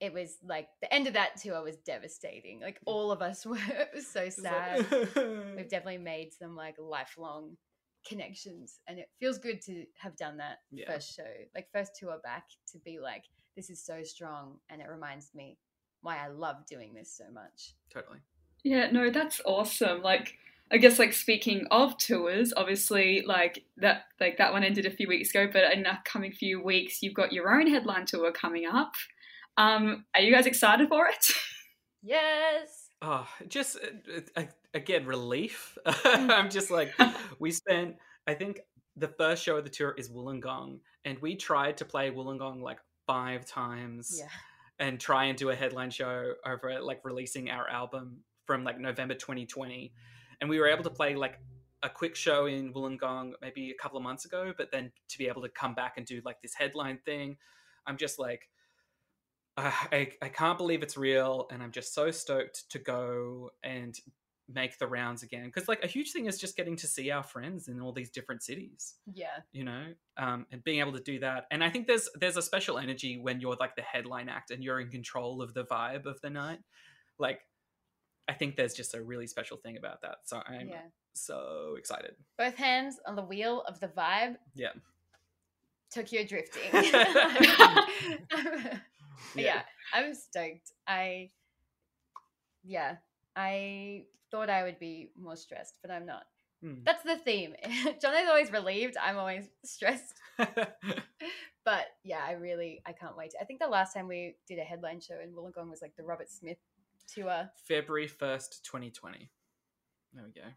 it 0.00 0.12
was 0.12 0.36
like 0.44 0.68
the 0.82 0.92
end 0.92 1.06
of 1.06 1.14
that 1.14 1.36
tour 1.40 1.62
was 1.62 1.76
devastating. 1.78 2.60
Like 2.60 2.78
all 2.84 3.10
of 3.10 3.22
us 3.22 3.46
were 3.46 3.56
it 3.56 3.90
was 3.94 4.06
so 4.06 4.24
like- 4.24 4.32
sad. 4.34 4.86
We've 5.56 5.68
definitely 5.68 5.98
made 5.98 6.32
some 6.34 6.54
like 6.54 6.76
lifelong 6.78 7.56
connections, 8.08 8.80
and 8.86 8.98
it 8.98 9.10
feels 9.18 9.38
good 9.38 9.60
to 9.62 9.84
have 9.98 10.16
done 10.16 10.36
that 10.38 10.58
Yeah. 10.70 10.92
first 10.92 11.14
show, 11.16 11.24
like 11.54 11.68
first 11.72 11.92
tour 11.98 12.18
back, 12.22 12.44
to 12.72 12.78
be 12.78 12.98
like, 12.98 13.24
this 13.56 13.70
is 13.70 13.82
so 13.84 14.02
strong, 14.02 14.58
and 14.70 14.80
it 14.80 14.88
reminds 14.88 15.34
me 15.34 15.58
why 16.02 16.18
I 16.18 16.28
love 16.28 16.66
doing 16.66 16.94
this 16.94 17.10
so 17.10 17.24
much. 17.32 17.74
totally 17.92 18.18
Yeah, 18.62 18.90
no, 18.90 19.10
that's 19.10 19.40
awesome. 19.44 20.02
Like, 20.02 20.34
I 20.70 20.78
guess 20.78 20.98
like 20.98 21.12
speaking 21.12 21.66
of 21.70 21.96
tours, 21.96 22.52
obviously 22.56 23.22
like 23.26 23.64
that 23.76 24.04
like 24.20 24.38
that 24.38 24.52
one 24.52 24.64
ended 24.64 24.84
a 24.86 24.90
few 24.90 25.06
weeks 25.08 25.30
ago, 25.30 25.48
but 25.52 25.72
in 25.72 25.84
the 25.84 25.92
coming 26.04 26.32
few 26.32 26.60
weeks 26.62 27.02
you've 27.02 27.14
got 27.14 27.32
your 27.32 27.54
own 27.54 27.68
headline 27.68 28.06
tour 28.06 28.32
coming 28.32 28.66
up. 28.66 28.94
Um, 29.56 30.04
are 30.14 30.20
you 30.20 30.32
guys 30.34 30.46
excited 30.46 30.88
for 30.88 31.06
it? 31.06 31.30
Yes. 32.02 32.85
Oh, 33.08 33.28
just 33.48 33.78
uh, 34.36 34.42
again 34.74 35.06
relief. 35.06 35.78
I'm 36.04 36.50
just 36.50 36.70
like 36.72 36.92
we 37.38 37.52
spent. 37.52 37.96
I 38.26 38.34
think 38.34 38.60
the 38.96 39.06
first 39.06 39.44
show 39.44 39.56
of 39.58 39.62
the 39.64 39.70
tour 39.70 39.94
is 39.96 40.08
Wollongong, 40.10 40.80
and 41.04 41.16
we 41.20 41.36
tried 41.36 41.76
to 41.76 41.84
play 41.84 42.10
Wollongong 42.10 42.60
like 42.62 42.78
five 43.06 43.46
times 43.46 44.16
Yeah. 44.18 44.28
and 44.80 44.98
try 44.98 45.26
and 45.26 45.38
do 45.38 45.50
a 45.50 45.54
headline 45.54 45.90
show 45.90 46.32
over 46.44 46.80
like 46.80 47.02
releasing 47.04 47.48
our 47.48 47.68
album 47.68 48.24
from 48.44 48.64
like 48.64 48.80
November 48.80 49.14
2020, 49.14 49.92
and 50.40 50.50
we 50.50 50.58
were 50.58 50.66
able 50.66 50.82
to 50.82 50.90
play 50.90 51.14
like 51.14 51.38
a 51.84 51.88
quick 51.88 52.16
show 52.16 52.46
in 52.46 52.72
Wollongong 52.72 53.34
maybe 53.40 53.70
a 53.70 53.80
couple 53.80 53.98
of 53.98 54.02
months 54.02 54.24
ago, 54.24 54.52
but 54.58 54.72
then 54.72 54.90
to 55.10 55.18
be 55.18 55.28
able 55.28 55.42
to 55.42 55.48
come 55.50 55.74
back 55.74 55.94
and 55.96 56.04
do 56.06 56.20
like 56.24 56.42
this 56.42 56.54
headline 56.54 56.98
thing, 57.06 57.36
I'm 57.86 57.96
just 57.98 58.18
like. 58.18 58.48
Uh, 59.56 59.70
I, 59.90 60.10
I 60.20 60.28
can't 60.28 60.58
believe 60.58 60.82
it's 60.82 60.96
real 60.98 61.46
and 61.50 61.62
i'm 61.62 61.72
just 61.72 61.94
so 61.94 62.10
stoked 62.10 62.68
to 62.70 62.78
go 62.78 63.50
and 63.64 63.98
make 64.52 64.78
the 64.78 64.86
rounds 64.86 65.22
again 65.24 65.46
because 65.46 65.66
like 65.66 65.82
a 65.82 65.86
huge 65.88 66.12
thing 66.12 66.26
is 66.26 66.38
just 66.38 66.56
getting 66.56 66.76
to 66.76 66.86
see 66.86 67.10
our 67.10 67.22
friends 67.22 67.66
in 67.68 67.80
all 67.80 67.90
these 67.92 68.10
different 68.10 68.42
cities 68.42 68.94
Yeah. 69.12 69.38
you 69.52 69.64
know 69.64 69.86
um, 70.18 70.46
and 70.52 70.62
being 70.62 70.80
able 70.80 70.92
to 70.92 71.00
do 71.00 71.18
that 71.20 71.46
and 71.50 71.64
i 71.64 71.70
think 71.70 71.86
there's 71.86 72.08
there's 72.20 72.36
a 72.36 72.42
special 72.42 72.78
energy 72.78 73.18
when 73.18 73.40
you're 73.40 73.56
like 73.58 73.74
the 73.76 73.82
headline 73.82 74.28
act 74.28 74.50
and 74.50 74.62
you're 74.62 74.78
in 74.78 74.88
control 74.88 75.42
of 75.42 75.52
the 75.54 75.64
vibe 75.64 76.06
of 76.06 76.20
the 76.20 76.30
night 76.30 76.60
like 77.18 77.40
i 78.28 78.32
think 78.34 78.56
there's 78.56 78.74
just 78.74 78.94
a 78.94 79.02
really 79.02 79.26
special 79.26 79.56
thing 79.56 79.76
about 79.78 80.00
that 80.02 80.18
so 80.24 80.40
i'm 80.46 80.68
yeah. 80.68 80.82
so 81.14 81.74
excited 81.78 82.12
Both 82.38 82.56
hands 82.56 83.00
on 83.06 83.16
the 83.16 83.22
wheel 83.24 83.62
of 83.66 83.80
the 83.80 83.88
vibe. 83.88 84.36
Yeah. 84.54 84.72
Tokyo 85.92 86.24
drifting. 86.28 86.70
Yeah. 89.34 89.42
yeah. 89.44 89.62
I'm 89.92 90.14
stoked. 90.14 90.72
I 90.86 91.30
yeah, 92.64 92.96
I 93.36 94.04
thought 94.30 94.50
I 94.50 94.62
would 94.64 94.78
be 94.78 95.10
more 95.18 95.36
stressed, 95.36 95.78
but 95.82 95.90
I'm 95.90 96.06
not. 96.06 96.24
Hmm. 96.62 96.82
That's 96.84 97.02
the 97.04 97.16
theme. 97.16 97.54
John 98.02 98.14
is 98.16 98.28
always 98.28 98.50
relieved. 98.50 98.96
I'm 98.96 99.18
always 99.18 99.48
stressed. 99.64 100.14
But 100.38 101.86
yeah, 102.04 102.20
I 102.26 102.32
really 102.32 102.80
I 102.86 102.92
can't 102.92 103.16
wait. 103.16 103.32
I 103.40 103.44
think 103.44 103.60
the 103.60 103.66
last 103.68 103.92
time 103.94 104.08
we 104.08 104.36
did 104.48 104.58
a 104.58 104.62
headline 104.62 105.00
show 105.00 105.18
in 105.22 105.30
Wollongong 105.32 105.68
was 105.70 105.82
like 105.82 105.96
the 105.96 106.04
Robert 106.04 106.28
Smith 106.30 106.58
tour. 107.12 107.48
february 107.68 108.08
1st 108.08 108.62
2020 108.64 109.30
there 110.12 110.24
we 110.24 110.32
go 110.32 110.48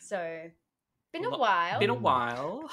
So 0.00 0.50
been 1.12 1.24
A 1.24 1.38
while. 1.38 1.78
been 1.78 1.90
a 1.90 1.94
while 1.94 2.68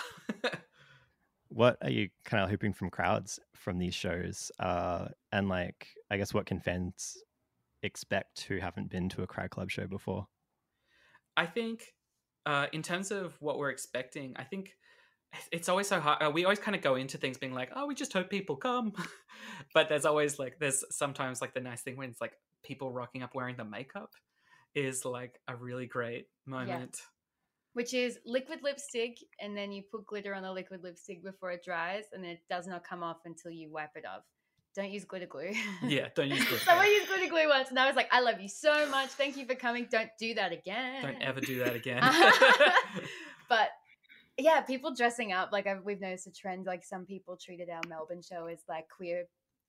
What 1.54 1.78
are 1.82 1.90
you 1.90 2.10
kind 2.26 2.44
of 2.44 2.50
hoping 2.50 2.74
from 2.74 2.90
crowds 2.90 3.40
from 3.56 3.78
these 3.78 3.94
shows? 3.94 4.52
Uh, 4.60 5.10
and 5.32 5.50
like, 5.50 5.90
I 6.10 6.18
guess 6.18 6.34
what 6.34 6.46
can 6.48 6.60
fans 6.60 7.16
expect 7.84 8.42
who 8.44 8.58
haven't 8.60 8.90
been 8.90 9.10
to 9.10 9.24
a 9.24 9.28
Cry 9.28 9.48
Club 9.48 9.72
show 9.72 9.88
before? 9.88 10.28
I 11.36 11.46
think, 11.46 11.94
uh, 12.46 12.68
in 12.72 12.84
terms 12.84 13.12
of 13.12 13.42
what 13.42 13.58
we're 13.58 13.70
expecting, 13.70 14.34
I 14.36 14.44
think 14.44 14.74
it's 15.52 15.70
always 15.70 15.88
so 15.88 16.00
hard. 16.00 16.24
Uh, 16.24 16.32
we 16.32 16.46
always 16.46 16.60
kind 16.60 16.76
of 16.76 16.82
go 16.82 16.96
into 16.96 17.18
things 17.18 17.38
being 17.38 17.54
like, 17.54 17.72
"Oh, 17.76 17.88
we 17.88 17.96
just 17.96 18.14
hope 18.14 18.30
people 18.30 18.58
come," 18.58 18.94
but 19.74 19.90
there's 19.90 20.06
always 20.06 20.40
like, 20.40 20.60
there's 20.60 20.84
sometimes 20.96 21.42
like 21.42 21.54
the 21.54 21.62
nice 21.62 21.82
thing 21.84 21.98
when 21.98 22.10
it's 22.10 22.22
like 22.22 22.38
people 22.64 22.92
rocking 22.92 23.24
up 23.24 23.36
wearing 23.36 23.58
the 23.58 23.66
makeup, 23.66 24.14
is 24.76 25.06
like 25.06 25.40
a 25.48 25.56
really 25.56 25.88
great 25.88 26.28
moment. 26.46 27.02
Which 27.74 27.94
is 27.94 28.20
liquid 28.26 28.60
lipstick, 28.64 29.18
and 29.40 29.58
then 29.58 29.72
you 29.72 29.84
put 29.92 30.06
glitter 30.06 30.34
on 30.34 30.44
the 30.44 30.52
liquid 30.52 30.84
lipstick 30.84 31.24
before 31.24 31.52
it 31.52 31.64
dries, 31.64 32.06
and 32.14 32.26
it 32.26 32.40
does 32.50 32.68
not 32.68 32.84
come 32.84 33.04
off 33.04 33.18
until 33.26 33.52
you 33.52 33.72
wipe 33.72 33.96
it 33.96 34.06
off. 34.06 34.24
Don't 34.76 34.90
use 34.90 35.06
glitter 35.06 35.28
glue. 35.28 35.52
Yeah, 35.84 36.08
don't 36.16 36.30
use 36.30 36.44
glitter. 36.46 36.64
Someone 36.66 36.88
used 36.88 37.08
glitter 37.08 37.28
glue 37.28 37.50
once, 37.50 37.70
and 37.70 37.80
I 37.80 37.88
was 37.88 37.96
like, 37.96 38.10
"I 38.12 38.22
love 38.22 38.42
you 38.42 38.50
so 38.50 38.90
much. 38.90 39.10
Thank 39.10 39.38
you 39.38 39.46
for 39.46 39.56
coming. 39.56 39.88
Don't 39.92 40.10
do 40.20 40.34
that 40.36 40.52
again. 40.52 41.04
Don't 41.04 41.22
ever 41.22 41.42
do 41.42 41.60
that 41.60 41.76
again. 41.76 42.02
but 43.50 43.70
yeah, 44.38 44.62
people 44.62 44.96
dressing 44.96 45.32
up 45.32 45.52
like 45.52 45.68
I've, 45.68 45.84
we've 45.84 46.02
noticed 46.02 46.28
a 46.28 46.32
trend. 46.32 46.66
Like 46.66 46.84
some 46.84 47.06
people 47.06 47.38
treated 47.38 47.70
our 47.70 47.82
Melbourne 47.88 48.22
show 48.22 48.48
as 48.48 48.60
like 48.68 48.88
queer 48.90 49.26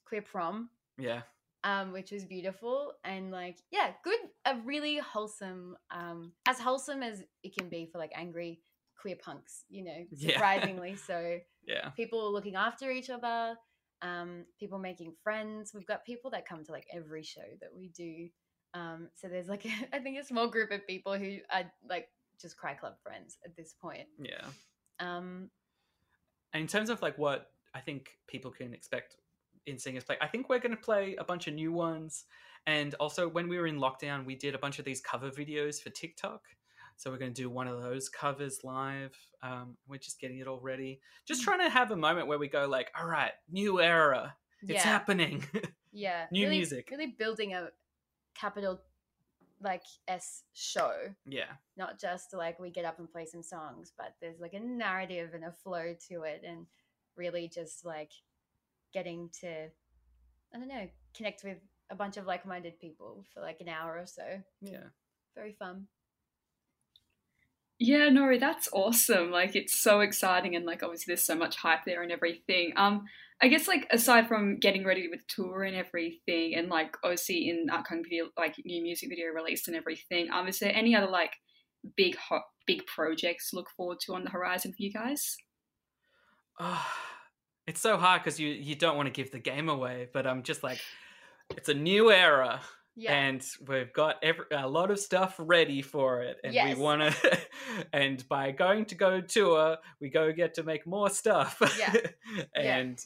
queer 0.07 0.23
prom, 0.23 0.71
yeah. 0.99 1.23
Um, 1.64 1.92
which 1.92 2.12
was 2.12 2.24
beautiful 2.24 2.92
and 3.05 3.31
like 3.33 3.59
yeah, 3.72 3.92
good, 4.05 4.18
a 4.44 4.57
really 4.64 4.98
wholesome, 4.98 5.77
um, 5.90 6.33
as 6.46 6.59
wholesome 6.61 7.03
as 7.03 7.22
it 7.42 7.57
can 7.57 7.68
be 7.68 7.88
for 7.90 7.98
like 7.98 8.12
angry 8.14 8.61
queer 9.00 9.16
punks. 9.16 9.64
You 9.68 9.85
know, 9.85 10.05
Yeah. 10.11 10.35
surprisingly 10.35 10.96
so. 10.96 11.38
Yeah. 11.66 11.88
People 11.96 12.31
looking 12.31 12.57
after 12.57 12.90
each 12.90 13.09
other, 13.09 13.57
um, 14.03 14.44
people 14.61 14.79
making 14.79 15.14
friends. 15.22 15.72
We've 15.74 15.87
got 15.87 16.05
people 16.05 16.31
that 16.33 16.46
come 16.46 16.62
to 16.62 16.72
like 16.72 16.87
every 16.94 17.22
show 17.22 17.40
that 17.62 17.70
we 17.74 17.88
do. 17.88 18.29
Um, 18.74 19.09
so 19.14 19.29
there's 19.29 19.48
like 19.48 19.64
I 19.94 19.98
think 20.00 20.18
a 20.18 20.24
small 20.24 20.46
group 20.48 20.70
of 20.72 20.87
people 20.87 21.16
who 21.16 21.38
are 21.50 21.64
like 21.88 22.09
just 22.38 22.59
Cry 22.59 22.74
Club 22.74 22.94
friends 23.03 23.38
at 23.46 23.57
this 23.57 23.74
point. 23.81 24.09
Yeah. 24.18 24.44
Um, 25.00 25.48
And 26.53 26.61
in 26.61 26.66
terms 26.68 26.90
of 26.90 27.00
like 27.00 27.16
what 27.16 27.50
I 27.74 27.81
think 27.81 28.11
people 28.27 28.50
can 28.50 28.74
expect 28.74 29.16
in 29.66 29.79
seeing 29.79 29.96
us 29.96 30.05
play, 30.05 30.16
I 30.20 30.27
think 30.29 30.48
we're 30.48 30.59
going 30.59 30.77
to 30.77 30.83
play 30.83 31.16
a 31.18 31.24
bunch 31.24 31.46
of 31.48 31.55
new 31.55 31.72
ones. 31.72 32.24
And 32.66 32.94
also, 32.94 33.29
when 33.29 33.48
we 33.48 33.59
were 33.59 33.66
in 33.66 33.79
lockdown, 33.79 34.24
we 34.24 34.35
did 34.37 34.55
a 34.55 34.59
bunch 34.59 34.79
of 34.79 34.85
these 34.85 35.00
cover 35.00 35.31
videos 35.31 35.83
for 35.83 35.90
TikTok. 35.90 36.42
So 36.96 37.11
we're 37.11 37.18
going 37.18 37.35
to 37.35 37.42
do 37.42 37.50
one 37.50 37.66
of 37.66 37.83
those 37.83 38.09
covers 38.09 38.61
live. 38.62 39.14
Um, 39.42 39.77
we're 39.88 39.98
just 39.98 40.20
getting 40.20 40.38
it 40.38 40.46
all 40.46 40.61
ready. 40.61 41.00
Just 41.27 41.42
Mm. 41.42 41.44
trying 41.44 41.59
to 41.61 41.68
have 41.68 41.90
a 41.90 41.96
moment 41.96 42.29
where 42.29 42.38
we 42.38 42.48
go 42.48 42.66
like, 42.66 42.90
"All 42.98 43.07
right, 43.07 43.33
new 43.50 43.81
era, 43.81 44.37
it's 44.62 44.72
yeah, 44.72 44.83
happening." 44.83 45.44
yeah, 45.92 46.27
new 46.31 46.44
really, 46.44 46.59
music. 46.59 46.88
really 46.90 47.09
building 47.18 47.53
a 47.53 47.70
capital 48.35 48.81
like 49.61 49.83
S 50.09 50.44
show, 50.53 50.92
yeah, 51.27 51.53
not 51.77 51.98
just 52.00 52.33
like 52.33 52.59
we 52.61 52.70
get 52.70 52.85
up 52.85 52.98
and 52.98 53.11
play 53.11 53.27
some 53.27 53.42
songs, 53.42 53.92
but 53.96 54.14
there's 54.20 54.38
like 54.40 54.53
a 54.55 54.61
narrative 54.61 55.35
and 55.35 55.44
a 55.44 55.53
flow 55.53 55.94
to 56.09 56.22
it, 56.22 56.42
and 56.46 56.66
really 57.16 57.48
just 57.48 57.85
like 57.85 58.11
getting 58.94 59.28
to 59.40 59.48
I 60.54 60.59
don't 60.59 60.68
know 60.68 60.88
connect 61.14 61.44
with 61.44 61.59
a 61.90 61.94
bunch 61.94 62.16
of 62.16 62.24
like-minded 62.26 62.80
people 62.80 63.24
for 63.35 63.40
like 63.40 63.59
an 63.61 63.68
hour 63.68 63.98
or 63.98 64.07
so. 64.07 64.22
yeah. 64.62 64.85
Very 65.35 65.52
fun. 65.52 65.87
Yeah, 67.78 68.09
no, 68.09 68.38
that's 68.38 68.68
awesome. 68.72 69.30
Like 69.30 69.57
it's 69.57 69.76
so 69.76 70.00
exciting 70.00 70.54
and 70.54 70.64
like 70.64 70.83
obviously 70.83 71.12
there's 71.12 71.22
so 71.22 71.35
much 71.35 71.57
hype 71.57 71.85
there 71.85 72.02
and 72.02 72.12
everything. 72.12 72.72
Um 72.76 73.04
I 73.42 73.48
guess 73.48 73.66
like 73.66 73.87
aside 73.90 74.28
from 74.28 74.59
getting 74.61 74.85
ready 74.85 75.09
with 75.09 75.26
tour 75.26 75.64
and 75.64 75.74
everything 75.76 76.54
and 76.54 76.68
like 76.68 76.96
obviously 77.02 77.50
in 77.50 77.68
upcoming 77.70 78.04
video 78.04 78.26
like 78.38 78.54
new 78.64 78.80
music 78.80 79.09
video 79.09 79.26
release 79.35 79.66
and 79.66 79.76
everything, 79.76 80.30
um 80.30 80.46
is 80.46 80.61
there 80.61 80.74
any 80.74 80.94
other 80.94 81.09
like 81.09 81.33
big 81.96 82.16
hot 82.16 82.42
big 82.66 82.87
projects 82.87 83.50
to 83.50 83.57
look 83.57 83.68
forward 83.76 83.98
to 84.00 84.14
on 84.14 84.24
the 84.24 84.30
horizon 84.30 84.70
for 84.72 84.83
you 84.83 84.92
guys? 84.92 85.37
Oh, 86.61 86.87
it's 87.66 87.81
so 87.81 87.96
hard 87.96 88.22
because 88.22 88.38
you 88.40 88.48
you 88.48 88.74
don't 88.74 88.96
want 88.96 89.07
to 89.07 89.12
give 89.12 89.31
the 89.31 89.38
game 89.38 89.68
away, 89.68 90.09
but 90.12 90.27
I'm 90.27 90.42
just 90.42 90.62
like, 90.62 90.81
it's 91.57 91.68
a 91.68 91.74
new 91.74 92.11
era. 92.11 92.61
Yeah. 92.96 93.12
and 93.12 93.44
we've 93.66 93.92
got 93.92 94.22
every, 94.22 94.44
a 94.53 94.68
lot 94.68 94.92
of 94.92 95.00
stuff 95.00 95.35
ready 95.40 95.83
for 95.83 96.22
it 96.22 96.37
and 96.44 96.55
Yes. 96.55 96.77
we 96.77 96.81
want 96.81 97.03
to 97.03 97.38
and 97.92 98.22
by 98.29 98.53
going 98.53 98.85
to 98.85 98.94
go 98.94 99.20
tour 99.20 99.79
we 100.00 100.11
go 100.11 100.33
get 100.33 100.55
to 100.55 100.62
make 100.62 100.87
more 100.87 101.11
stuff 101.11 101.61
Yeah. 101.77 101.92
Yeah. 102.57 102.77
and 102.77 103.05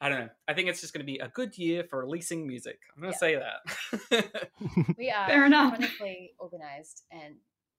i 0.00 0.08
don't 0.08 0.18
know 0.18 0.28
i 0.48 0.54
think 0.54 0.68
it's 0.68 0.80
just 0.80 0.92
going 0.92 1.06
to 1.06 1.12
be 1.12 1.18
a 1.18 1.28
good 1.28 1.56
year 1.56 1.84
for 1.88 2.00
releasing 2.00 2.48
music 2.48 2.80
i'm 2.96 3.00
going 3.00 3.12
to 3.12 3.18
say 3.20 3.36
that 3.36 4.24
we 4.98 5.08
are 5.16 5.28
Fair 5.28 5.46
enough. 5.46 5.74
chronically 5.76 6.32
organized 6.40 7.02
and 7.12 7.36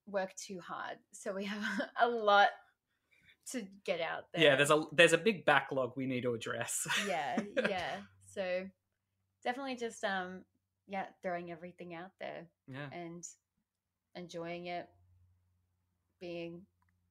work 0.07 0.33
too 0.35 0.61
hard, 0.65 0.95
so 1.11 1.33
we 1.33 1.43
have 1.43 1.61
a 2.01 2.07
lot 2.07 2.47
to 3.51 3.65
get 3.85 3.99
out 4.01 4.25
there. 4.33 4.43
yeah 4.43 4.55
there's 4.55 4.71
a 4.71 4.83
there's 4.91 5.13
a 5.13 5.17
big 5.17 5.45
backlog 5.45 5.93
we 5.95 6.05
need 6.05 6.21
to 6.21 6.33
address 6.33 6.87
yeah, 7.07 7.37
yeah. 7.69 7.97
So 8.33 8.65
definitely 9.43 9.75
just 9.75 10.03
um 10.03 10.43
yeah, 10.87 11.05
throwing 11.21 11.51
everything 11.51 11.93
out 11.93 12.11
there 12.19 12.47
yeah 12.67 12.87
and 12.91 13.23
enjoying 14.15 14.65
it, 14.67 14.87
being 16.19 16.61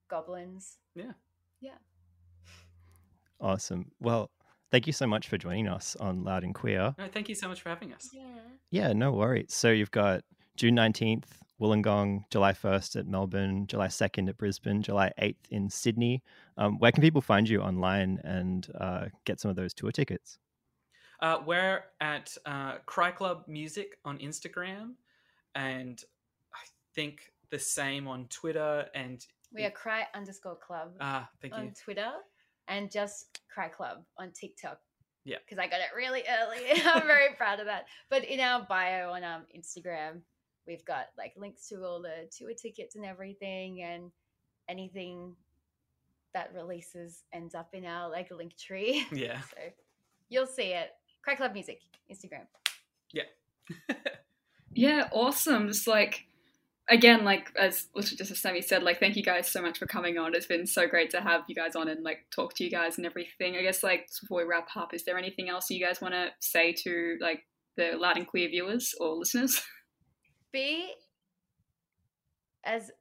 goblins. 0.09 0.77
Yeah. 0.95 1.13
Yeah. 1.61 1.77
Awesome. 3.39 3.91
Well, 3.99 4.29
thank 4.71 4.87
you 4.87 4.93
so 4.93 5.07
much 5.07 5.27
for 5.27 5.37
joining 5.37 5.67
us 5.67 5.95
on 5.99 6.23
Loud 6.23 6.43
and 6.43 6.53
Queer. 6.53 6.93
no 6.97 7.07
thank 7.11 7.27
you 7.29 7.35
so 7.35 7.47
much 7.47 7.61
for 7.61 7.69
having 7.69 7.93
us 7.93 8.09
Yeah. 8.13 8.23
Yeah, 8.69 8.93
no 8.93 9.11
worries. 9.11 9.53
So 9.53 9.69
you've 9.71 9.91
got 9.91 10.21
June 10.57 10.75
19th, 10.75 11.25
Wollongong, 11.61 12.23
July 12.31 12.53
1st 12.53 12.95
at 12.97 13.07
Melbourne, 13.07 13.67
July 13.67 13.87
2nd 13.87 14.29
at 14.29 14.37
Brisbane, 14.37 14.81
July 14.81 15.11
8th 15.21 15.35
in 15.51 15.69
Sydney. 15.69 16.23
Um, 16.57 16.79
where 16.79 16.91
can 16.91 17.01
people 17.01 17.21
find 17.21 17.47
you 17.47 17.61
online 17.61 18.19
and 18.23 18.67
uh, 18.79 19.05
get 19.25 19.39
some 19.39 19.51
of 19.51 19.55
those 19.55 19.73
tour 19.73 19.91
tickets? 19.91 20.39
Uh, 21.21 21.37
we're 21.45 21.83
at 22.01 22.35
uh, 22.47 22.77
Cry 22.87 23.11
Club 23.11 23.43
Music 23.47 23.97
on 24.03 24.17
Instagram, 24.17 24.93
and 25.53 26.03
I 26.51 26.65
think 26.95 27.31
the 27.51 27.59
same 27.59 28.07
on 28.07 28.25
Twitter. 28.29 28.87
And 28.95 29.23
We 29.53 29.63
are 29.63 29.69
cry 29.69 30.07
underscore 30.15 30.55
club 30.55 30.93
ah, 30.99 31.29
thank 31.41 31.53
on 31.53 31.65
you. 31.65 31.71
Twitter 31.83 32.11
and 32.67 32.89
just 32.89 33.39
cry 33.53 33.67
club 33.67 34.03
on 34.17 34.31
TikTok. 34.31 34.79
Yeah. 35.25 35.37
Because 35.45 35.59
I 35.59 35.67
got 35.67 35.81
it 35.81 35.95
really 35.95 36.23
early. 36.27 36.81
I'm 36.85 37.05
very 37.05 37.35
proud 37.35 37.59
of 37.59 37.67
that. 37.67 37.85
But 38.09 38.23
in 38.23 38.39
our 38.39 38.65
bio 38.67 39.11
on 39.11 39.23
um, 39.23 39.43
Instagram, 39.55 40.21
we've 40.67 40.85
got 40.85 41.07
like 41.17 41.33
links 41.37 41.67
to 41.69 41.83
all 41.83 42.01
the 42.01 42.29
tour 42.35 42.53
tickets 42.53 42.95
and 42.95 43.05
everything 43.05 43.81
and 43.81 44.11
anything 44.69 45.35
that 46.33 46.51
releases 46.53 47.23
ends 47.33 47.55
up 47.55 47.69
in 47.73 47.85
our 47.85 48.09
like 48.09 48.29
Linktree. 48.29 49.03
Yeah, 49.11 49.41
so 49.41 49.57
you'll 50.29 50.47
see 50.47 50.73
it. 50.73 50.91
Cry 51.23 51.35
Club 51.35 51.53
Music, 51.53 51.79
Instagram. 52.11 52.47
Yeah, 53.11 53.23
Yeah, 54.73 55.09
awesome. 55.11 55.67
Just 55.67 55.87
like 55.87 56.25
again, 56.89 57.23
like 57.23 57.51
as 57.57 57.87
literally 57.95 58.17
just 58.17 58.31
as 58.31 58.39
Sammy 58.39 58.61
said, 58.61 58.83
like 58.83 58.99
thank 58.99 59.15
you 59.15 59.23
guys 59.23 59.49
so 59.49 59.61
much 59.61 59.77
for 59.77 59.85
coming 59.85 60.17
on. 60.17 60.33
It's 60.33 60.45
been 60.45 60.65
so 60.65 60.87
great 60.87 61.09
to 61.11 61.21
have 61.21 61.43
you 61.47 61.55
guys 61.55 61.75
on 61.75 61.87
and 61.87 62.03
like 62.03 62.25
talk 62.33 62.55
to 62.55 62.63
you 62.63 62.71
guys 62.71 62.97
and 62.97 63.05
everything. 63.05 63.55
I 63.55 63.61
guess 63.61 63.83
like 63.83 64.09
before 64.21 64.39
we 64.39 64.43
wrap 64.49 64.69
up, 64.75 64.93
is 64.93 65.03
there 65.03 65.17
anything 65.17 65.49
else 65.49 65.69
you 65.69 65.83
guys 65.83 66.01
want 66.01 66.13
to 66.13 66.29
say 66.39 66.73
to 66.83 67.17
like 67.19 67.45
the 67.77 67.91
loud 67.97 68.17
and 68.17 68.27
queer 68.27 68.49
viewers 68.49 68.95
or 68.99 69.15
listeners? 69.15 69.61
Be 70.51 70.93
as 72.63 72.91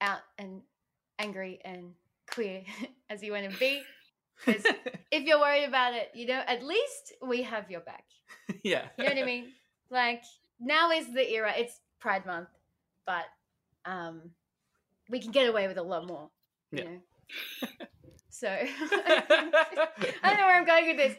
out 0.00 0.20
and 0.38 0.62
angry 1.18 1.60
and 1.64 1.92
queer 2.30 2.62
as 3.10 3.22
you 3.22 3.32
want 3.32 3.50
to 3.50 3.58
be. 3.58 3.82
'Cause 4.44 4.64
if 5.10 5.24
you're 5.24 5.40
worried 5.40 5.64
about 5.64 5.94
it, 5.94 6.10
you 6.14 6.26
know, 6.26 6.42
at 6.46 6.62
least 6.62 7.14
we 7.22 7.42
have 7.42 7.70
your 7.70 7.80
back. 7.80 8.04
yeah. 8.64 8.88
You 8.96 9.04
know 9.06 9.14
what 9.14 9.18
I 9.22 9.24
mean? 9.26 9.52
Like 9.90 10.22
now 10.60 10.90
is 10.90 11.12
the 11.12 11.28
era. 11.32 11.52
It's 11.56 11.78
Pride 12.00 12.24
Month, 12.26 12.48
but 13.06 13.24
um, 13.84 14.30
we 15.10 15.20
can 15.20 15.30
get 15.32 15.48
away 15.48 15.68
with 15.68 15.78
a 15.78 15.82
lot 15.82 16.06
more. 16.06 16.30
You 16.72 16.84
Yeah. 16.84 16.90
know. 16.90 17.00
So 18.30 18.48
I 18.48 18.66
don't 20.24 20.38
know 20.38 20.46
where 20.46 20.56
I'm 20.56 20.66
going 20.66 20.86
with 20.86 20.96
this. 20.96 21.16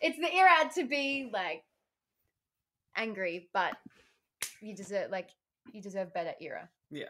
It's 0.00 0.18
the 0.18 0.32
era 0.32 0.70
to 0.76 0.84
be 0.84 1.30
like 1.32 1.64
angry, 2.96 3.48
but 3.52 3.74
you 4.60 4.74
deserve 4.74 5.10
like 5.10 5.30
you 5.72 5.80
deserve 5.80 6.12
better 6.12 6.32
era. 6.40 6.68
Yeah. 6.90 7.06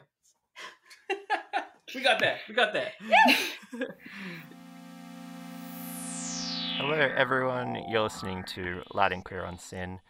we 1.95 2.03
got 2.03 2.19
that. 2.21 2.39
We 2.49 2.55
got 2.55 2.73
there. 2.73 2.93
Hello, 6.77 6.99
everyone. 6.99 7.83
You're 7.89 8.03
listening 8.03 8.45
to 8.55 8.83
Loud 8.93 9.13
and 9.13 9.25
Queer 9.25 9.45
on 9.45 9.59
SYN. 9.59 10.01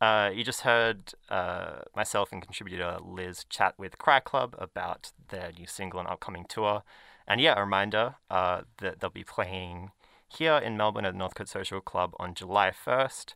Uh, 0.00 0.30
you 0.34 0.44
just 0.44 0.62
heard 0.62 1.14
uh, 1.28 1.80
myself 1.94 2.32
and 2.32 2.40
contributor 2.42 2.98
Liz 3.04 3.44
chat 3.48 3.74
with 3.78 3.98
Cry 3.98 4.20
Club 4.20 4.54
about 4.58 5.12
their 5.30 5.52
new 5.56 5.66
single 5.66 6.00
and 6.00 6.08
upcoming 6.08 6.44
tour. 6.48 6.82
And 7.26 7.40
yeah, 7.40 7.54
a 7.56 7.60
reminder 7.60 8.16
uh, 8.30 8.62
that 8.78 9.00
they'll 9.00 9.10
be 9.10 9.24
playing 9.24 9.90
here 10.28 10.56
in 10.58 10.76
Melbourne 10.76 11.04
at 11.04 11.12
the 11.12 11.18
Northcote 11.18 11.48
Social 11.48 11.80
Club 11.80 12.14
on 12.18 12.34
July 12.34 12.70
1st. 12.70 13.34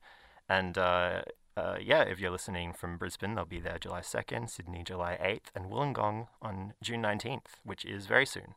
And 0.49 0.79
uh, 1.57 1.77
yeah, 1.81 2.03
if 2.03 2.21
you're 2.21 2.31
listening 2.31 2.73
from 2.73 2.99
Brisbane, 2.99 3.35
they'll 3.35 3.45
be 3.45 3.61
there 3.61 3.79
July 3.79 4.01
2nd, 4.01 4.51
Sydney 4.51 4.83
July 4.85 5.17
8th, 5.21 5.55
and 5.55 5.71
Wollongong 5.71 6.29
on 6.43 6.75
June 6.83 7.03
19th, 7.03 7.63
which 7.65 7.85
is 7.85 8.07
very 8.07 8.27
soon. 8.27 8.55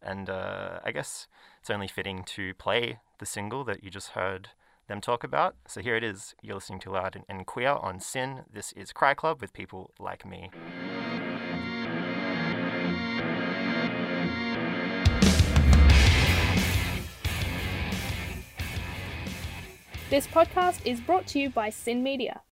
And 0.00 0.30
uh, 0.30 0.80
I 0.84 0.92
guess 0.92 1.26
it's 1.60 1.70
only 1.70 1.88
fitting 1.88 2.24
to 2.24 2.54
play 2.54 3.00
the 3.18 3.26
single 3.26 3.64
that 3.64 3.84
you 3.84 3.90
just 3.90 4.10
heard 4.10 4.50
them 4.86 5.00
talk 5.00 5.22
about. 5.24 5.56
So 5.66 5.82
here 5.82 5.96
it 5.96 6.04
is. 6.04 6.34
You're 6.40 6.54
listening 6.54 6.80
to 6.80 6.90
Loud 6.90 7.22
and 7.28 7.46
Queer 7.46 7.72
on 7.72 8.00
SYN. 8.00 8.44
This 8.50 8.72
is 8.72 8.92
Cry 8.92 9.12
Club 9.12 9.40
with 9.40 9.52
people 9.52 9.90
like 9.98 10.24
me. 10.24 10.50
This 20.10 20.26
podcast 20.26 20.86
is 20.86 21.00
brought 21.00 21.26
to 21.28 21.38
you 21.38 21.50
by 21.50 21.68
SYN 21.68 22.02
Media. 22.02 22.40